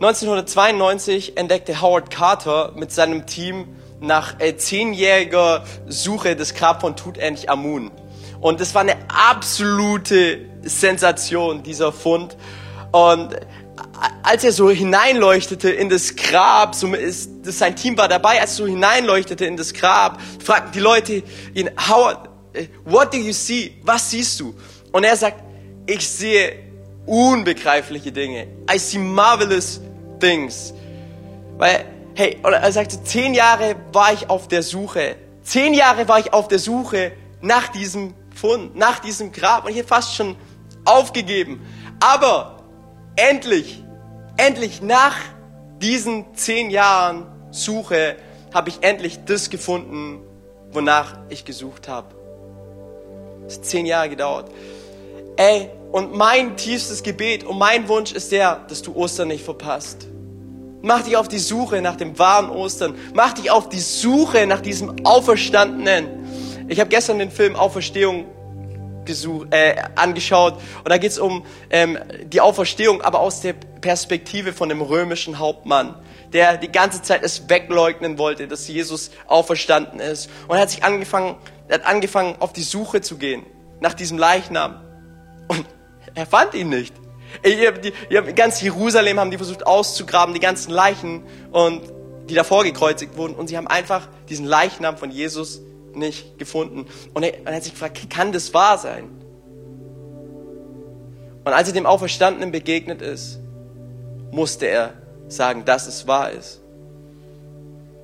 1992 0.00 1.36
entdeckte 1.36 1.80
Howard 1.80 2.10
Carter 2.10 2.72
mit 2.74 2.90
seinem 2.90 3.26
Team 3.26 3.76
nach 4.00 4.40
äh, 4.40 4.56
zehnjähriger 4.56 5.64
Suche 5.86 6.36
das 6.36 6.54
Grab 6.54 6.80
von 6.80 6.96
Tutanchamun. 6.96 7.90
Und 8.40 8.60
es 8.60 8.74
war 8.74 8.82
eine 8.82 8.96
absolute 9.08 10.40
Sensation, 10.62 11.62
dieser 11.62 11.92
Fund. 11.92 12.36
Und 12.92 13.36
als 14.22 14.44
er 14.44 14.52
so 14.52 14.68
hineinleuchtete 14.68 15.70
in 15.70 15.88
das 15.88 16.16
Grab, 16.16 16.74
so 16.74 16.92
ist, 16.92 17.30
sein 17.44 17.76
Team 17.76 17.96
war 17.96 18.08
dabei, 18.08 18.40
als 18.40 18.52
er 18.52 18.56
so 18.56 18.66
hineinleuchtete 18.66 19.44
in 19.44 19.56
das 19.56 19.72
Grab, 19.72 20.20
fragten 20.42 20.72
die 20.72 20.80
Leute 20.80 21.22
ihn, 21.54 21.70
Howard, 21.88 22.28
äh, 22.52 22.66
what 22.84 23.14
do 23.14 23.18
you 23.18 23.32
see? 23.32 23.78
Was 23.82 24.10
siehst 24.10 24.40
du? 24.40 24.54
Und 24.92 25.04
er 25.04 25.16
sagt, 25.16 25.42
ich 25.86 26.06
sehe 26.06 26.64
unbegreifliche 27.06 28.12
Dinge. 28.12 28.46
I 28.72 28.78
see 28.78 28.98
marvelous 28.98 29.80
things. 30.20 30.74
Weil, 31.58 31.84
hey, 32.14 32.38
oder 32.42 32.58
er 32.58 32.72
sagte, 32.72 33.02
zehn 33.02 33.34
Jahre 33.34 33.76
war 33.92 34.12
ich 34.12 34.28
auf 34.30 34.48
der 34.48 34.62
Suche. 34.62 35.16
Zehn 35.42 35.74
Jahre 35.74 36.08
war 36.08 36.18
ich 36.18 36.32
auf 36.32 36.48
der 36.48 36.58
Suche 36.58 37.12
nach 37.40 37.68
diesem 37.68 38.14
Fund, 38.34 38.76
nach 38.76 38.98
diesem 39.00 39.32
Grab. 39.32 39.64
Und 39.64 39.70
ich 39.70 39.76
hätte 39.76 39.88
fast 39.88 40.14
schon 40.14 40.36
aufgegeben. 40.84 41.60
Aber 42.00 42.64
endlich, 43.16 43.82
endlich 44.36 44.82
nach 44.82 45.16
diesen 45.80 46.34
zehn 46.34 46.70
Jahren 46.70 47.26
Suche 47.50 48.16
habe 48.52 48.70
ich 48.70 48.82
endlich 48.82 49.24
das 49.24 49.50
gefunden, 49.50 50.20
wonach 50.72 51.18
ich 51.28 51.44
gesucht 51.44 51.88
habe. 51.88 52.14
Es 53.46 53.58
hat 53.58 53.64
zehn 53.66 53.86
Jahre 53.86 54.08
gedauert. 54.08 54.50
Ey, 55.36 55.70
und 55.94 56.12
mein 56.12 56.56
tiefstes 56.56 57.04
Gebet 57.04 57.44
und 57.44 57.56
mein 57.56 57.86
Wunsch 57.86 58.10
ist 58.10 58.32
der, 58.32 58.64
dass 58.68 58.82
du 58.82 58.96
Ostern 58.96 59.28
nicht 59.28 59.44
verpasst. 59.44 60.08
Mach 60.82 61.02
dich 61.02 61.16
auf 61.16 61.28
die 61.28 61.38
Suche 61.38 61.80
nach 61.82 61.94
dem 61.94 62.18
wahren 62.18 62.50
Ostern. 62.50 62.96
Mach 63.14 63.32
dich 63.34 63.52
auf 63.52 63.68
die 63.68 63.78
Suche 63.78 64.44
nach 64.48 64.60
diesem 64.60 65.06
Auferstandenen. 65.06 66.66
Ich 66.66 66.80
habe 66.80 66.90
gestern 66.90 67.20
den 67.20 67.30
Film 67.30 67.54
Auferstehung 67.54 68.24
gesucht, 69.04 69.54
äh, 69.54 69.76
angeschaut 69.94 70.54
und 70.78 70.88
da 70.88 70.98
geht 70.98 71.12
es 71.12 71.20
um 71.20 71.46
ähm, 71.70 71.96
die 72.24 72.40
Auferstehung, 72.40 73.00
aber 73.00 73.20
aus 73.20 73.40
der 73.42 73.52
Perspektive 73.52 74.52
von 74.52 74.68
dem 74.68 74.82
römischen 74.82 75.38
Hauptmann, 75.38 75.94
der 76.32 76.56
die 76.56 76.72
ganze 76.72 77.02
Zeit 77.02 77.22
es 77.22 77.48
wegleugnen 77.48 78.18
wollte, 78.18 78.48
dass 78.48 78.66
Jesus 78.66 79.12
auferstanden 79.28 80.00
ist. 80.00 80.28
Und 80.48 80.56
er 80.56 80.62
hat 80.62 80.70
sich 80.70 80.82
angefangen, 80.82 81.36
er 81.68 81.76
hat 81.76 81.86
angefangen, 81.86 82.34
auf 82.40 82.52
die 82.52 82.64
Suche 82.64 83.00
zu 83.00 83.16
gehen 83.16 83.46
nach 83.78 83.94
diesem 83.94 84.18
Leichnam. 84.18 84.80
Er 86.14 86.26
fand 86.26 86.54
ihn 86.54 86.68
nicht. 86.68 86.94
Ganz 88.36 88.60
Jerusalem 88.60 89.18
haben 89.18 89.30
die 89.30 89.36
versucht 89.36 89.66
auszugraben, 89.66 90.34
die 90.34 90.40
ganzen 90.40 90.70
Leichen, 90.70 91.24
und 91.50 91.82
die 92.28 92.34
davor 92.34 92.64
gekreuzigt 92.64 93.16
wurden. 93.16 93.34
Und 93.34 93.48
sie 93.48 93.56
haben 93.56 93.66
einfach 93.66 94.08
diesen 94.28 94.46
Leichnam 94.46 94.96
von 94.96 95.10
Jesus 95.10 95.60
nicht 95.92 96.38
gefunden. 96.38 96.86
Und 97.12 97.22
er, 97.22 97.44
er 97.44 97.56
hat 97.56 97.64
sich 97.64 97.72
gefragt, 97.72 98.08
kann 98.08 98.32
das 98.32 98.54
wahr 98.54 98.78
sein? 98.78 99.10
Und 101.44 101.52
als 101.52 101.68
er 101.68 101.74
dem 101.74 101.86
Auferstandenen 101.86 102.52
begegnet 102.52 103.02
ist, 103.02 103.38
musste 104.30 104.66
er 104.66 104.94
sagen, 105.28 105.64
dass 105.64 105.86
es 105.86 106.06
wahr 106.06 106.30
ist. 106.30 106.60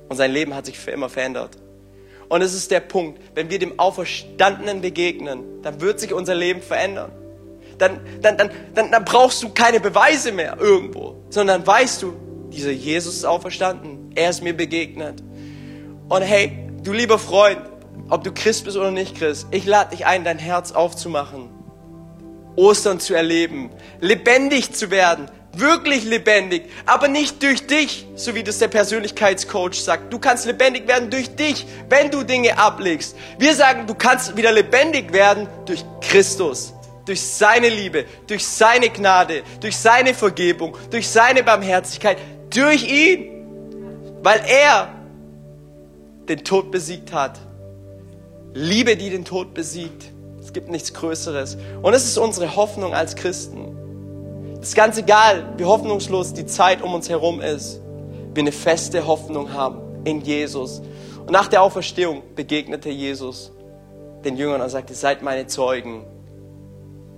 Und 0.09 0.17
sein 0.17 0.31
Leben 0.31 0.53
hat 0.53 0.65
sich 0.65 0.77
für 0.77 0.91
immer 0.91 1.09
verändert. 1.09 1.57
Und 2.29 2.41
es 2.41 2.53
ist 2.53 2.69
der 2.69 2.81
Punkt, 2.81 3.19
wenn 3.33 3.49
wir 3.49 3.59
dem 3.59 3.79
Auferstandenen 3.79 4.81
begegnen, 4.81 5.61
dann 5.63 5.81
wird 5.81 5.99
sich 5.99 6.13
unser 6.13 6.35
Leben 6.35 6.61
verändern 6.61 7.11
dann, 7.81 7.99
dann, 8.21 8.37
dann, 8.37 8.51
dann, 8.75 8.91
dann 8.91 9.05
brauchst 9.05 9.41
du 9.41 9.49
keine 9.49 9.79
Beweise 9.79 10.31
mehr 10.31 10.57
irgendwo, 10.59 11.15
sondern 11.29 11.65
weißt 11.65 12.03
du, 12.03 12.13
dieser 12.51 12.71
Jesus 12.71 13.15
ist 13.15 13.25
auferstanden. 13.25 14.11
Er 14.13 14.29
ist 14.29 14.43
mir 14.43 14.55
begegnet. 14.55 15.23
Und 16.07 16.21
hey, 16.21 16.69
du 16.83 16.93
lieber 16.93 17.17
Freund, 17.17 17.59
ob 18.09 18.23
du 18.23 18.31
Christ 18.31 18.65
bist 18.65 18.77
oder 18.77 18.91
nicht 18.91 19.15
Christ, 19.17 19.47
ich 19.51 19.65
lade 19.65 19.95
dich 19.95 20.05
ein, 20.05 20.23
dein 20.23 20.37
Herz 20.37 20.73
aufzumachen, 20.73 21.49
Ostern 22.55 22.99
zu 22.99 23.15
erleben, 23.15 23.71
lebendig 23.99 24.73
zu 24.73 24.91
werden, 24.91 25.31
wirklich 25.53 26.03
lebendig, 26.03 26.69
aber 26.85 27.07
nicht 27.07 27.41
durch 27.41 27.65
dich, 27.65 28.05
so 28.15 28.35
wie 28.35 28.43
das 28.43 28.59
der 28.59 28.67
Persönlichkeitscoach 28.67 29.81
sagt. 29.81 30.11
Du 30.13 30.19
kannst 30.19 30.45
lebendig 30.45 30.87
werden 30.87 31.09
durch 31.09 31.35
dich, 31.35 31.65
wenn 31.89 32.11
du 32.11 32.23
Dinge 32.23 32.57
ablegst. 32.57 33.15
Wir 33.39 33.55
sagen, 33.55 33.87
du 33.87 33.95
kannst 33.95 34.35
wieder 34.37 34.51
lebendig 34.51 35.13
werden 35.13 35.47
durch 35.65 35.83
Christus 36.01 36.73
durch 37.11 37.21
seine 37.21 37.67
Liebe, 37.67 38.05
durch 38.25 38.47
seine 38.47 38.89
Gnade, 38.89 39.43
durch 39.59 39.75
seine 39.75 40.13
Vergebung, 40.13 40.77
durch 40.91 41.09
seine 41.09 41.43
Barmherzigkeit, 41.43 42.17
durch 42.49 42.89
ihn, 42.89 44.15
weil 44.23 44.41
er 44.47 44.87
den 46.29 46.45
Tod 46.45 46.71
besiegt 46.71 47.11
hat. 47.11 47.37
Liebe, 48.53 48.95
die 48.95 49.09
den 49.09 49.25
Tod 49.25 49.53
besiegt. 49.53 50.05
Es 50.39 50.53
gibt 50.53 50.69
nichts 50.69 50.93
Größeres. 50.93 51.57
Und 51.81 51.93
es 51.93 52.05
ist 52.05 52.17
unsere 52.17 52.55
Hoffnung 52.55 52.93
als 52.93 53.17
Christen. 53.17 54.55
Es 54.61 54.69
ist 54.69 54.75
ganz 54.75 54.97
egal, 54.97 55.43
wie 55.57 55.65
hoffnungslos 55.65 56.31
die 56.31 56.45
Zeit 56.45 56.81
um 56.81 56.93
uns 56.93 57.09
herum 57.09 57.41
ist. 57.41 57.81
Wir 58.33 58.41
eine 58.41 58.53
feste 58.53 59.05
Hoffnung 59.05 59.51
haben 59.51 59.81
in 60.05 60.21
Jesus. 60.21 60.81
Und 61.19 61.31
nach 61.31 61.49
der 61.49 61.61
Auferstehung 61.61 62.23
begegnete 62.35 62.89
Jesus 62.89 63.51
den 64.23 64.37
Jüngern 64.37 64.61
und 64.61 64.69
sagte, 64.69 64.93
seid 64.93 65.23
meine 65.23 65.47
Zeugen 65.47 66.05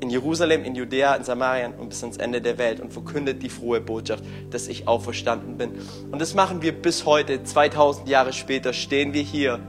in 0.04 0.10
Jerusalem, 0.10 0.66
in 0.66 0.76
Judäa, 0.76 1.16
in 1.16 1.24
Samarien 1.24 1.74
und 1.76 1.88
bis 1.88 2.04
ans 2.04 2.18
Ende 2.18 2.42
der 2.42 2.58
Welt 2.58 2.82
und 2.82 2.92
verkündet 2.92 3.42
die 3.42 3.48
frohe 3.48 3.80
Botschaft, 3.80 4.26
dass 4.50 4.68
ich 4.68 4.86
auferstanden 4.86 5.58
bin. 5.58 5.80
Und 6.12 6.22
das 6.22 6.34
machen 6.34 6.62
wir 6.62 6.74
bis 6.74 7.06
heute, 7.06 7.42
2000 7.42 8.10
Jahre 8.10 8.34
später 8.34 8.74
stehen 8.74 9.13
wir 9.13 9.22
hier 9.22 9.62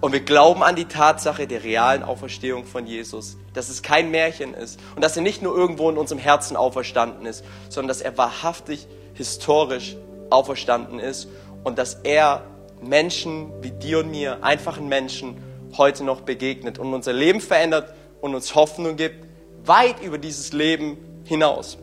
und 0.00 0.12
wir 0.12 0.20
glauben 0.20 0.62
an 0.62 0.74
die 0.74 0.86
Tatsache 0.86 1.46
der 1.46 1.64
realen 1.64 2.02
Auferstehung 2.02 2.64
von 2.64 2.86
Jesus, 2.86 3.36
dass 3.52 3.68
es 3.68 3.82
kein 3.82 4.10
Märchen 4.10 4.54
ist 4.54 4.80
und 4.96 5.04
dass 5.04 5.18
er 5.18 5.22
nicht 5.22 5.42
nur 5.42 5.54
irgendwo 5.54 5.90
in 5.90 5.98
unserem 5.98 6.18
Herzen 6.18 6.56
auferstanden 6.56 7.26
ist, 7.26 7.44
sondern 7.68 7.88
dass 7.88 8.00
er 8.00 8.16
wahrhaftig 8.16 8.86
historisch 9.12 9.96
auferstanden 10.30 10.98
ist 10.98 11.28
und 11.62 11.76
dass 11.76 11.96
er 12.04 12.42
Menschen 12.80 13.52
wie 13.62 13.70
dir 13.70 13.98
und 13.98 14.10
mir, 14.10 14.42
einfachen 14.42 14.88
Menschen, 14.88 15.36
heute 15.76 16.04
noch 16.04 16.22
begegnet 16.22 16.78
und 16.78 16.94
unser 16.94 17.12
Leben 17.12 17.42
verändert 17.42 17.92
und 18.22 18.34
uns 18.34 18.54
Hoffnung 18.54 18.96
gibt 18.96 19.33
weit 19.66 20.02
über 20.02 20.18
dieses 20.18 20.52
Leben 20.52 20.98
hinaus. 21.24 21.78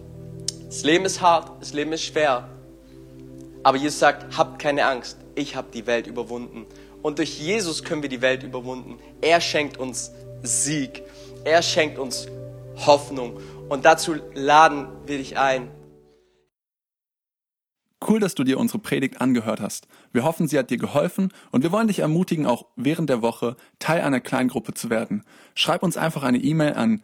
Das 0.66 0.84
Leben 0.84 1.06
ist 1.06 1.22
hart, 1.22 1.62
das 1.62 1.74
Leben 1.74 1.92
ist 1.94 2.04
schwer. 2.04 2.50
Aber 3.64 3.78
Jesus 3.78 4.00
sagt, 4.00 4.38
habt 4.38 4.60
keine 4.60 4.86
Angst, 4.86 5.18
ich 5.36 5.56
habe 5.56 5.68
die 5.74 5.86
Welt 5.86 6.08
überwunden. 6.08 6.66
Und 7.02 7.20
durch 7.20 7.40
Jesus 7.40 7.84
können 7.84 8.02
wir 8.02 8.10
die 8.10 8.22
Welt 8.22 8.44
überwunden. 8.44 9.00
Er 9.22 9.42
schenkt 9.42 9.78
uns 9.78 10.12
Sieg. 10.44 11.04
Er 11.44 11.62
schenkt 11.62 11.98
uns 11.98 12.28
Hoffnung. 12.86 13.40
Und 13.70 13.86
dazu 13.86 14.16
laden 14.34 14.88
wir 15.06 15.18
dich 15.18 15.38
ein. 15.38 15.70
Cool, 18.08 18.20
dass 18.20 18.34
du 18.34 18.44
dir 18.44 18.58
unsere 18.58 18.80
Predigt 18.80 19.22
angehört 19.22 19.62
hast. 19.62 19.88
Wir 20.12 20.24
hoffen, 20.24 20.48
sie 20.48 20.58
hat 20.58 20.72
dir 20.72 20.78
geholfen 20.78 21.32
und 21.52 21.62
wir 21.62 21.72
wollen 21.72 21.88
dich 21.88 22.00
ermutigen, 22.00 22.48
auch 22.48 22.66
während 22.76 23.12
der 23.12 23.22
Woche 23.22 23.56
Teil 23.78 24.02
einer 24.02 24.20
Kleingruppe 24.20 24.74
zu 24.74 24.90
werden. 24.90 25.24
Schreib 25.54 25.84
uns 25.84 25.98
einfach 25.98 26.24
eine 26.24 26.40
E-Mail 26.40 26.74
an 26.74 27.04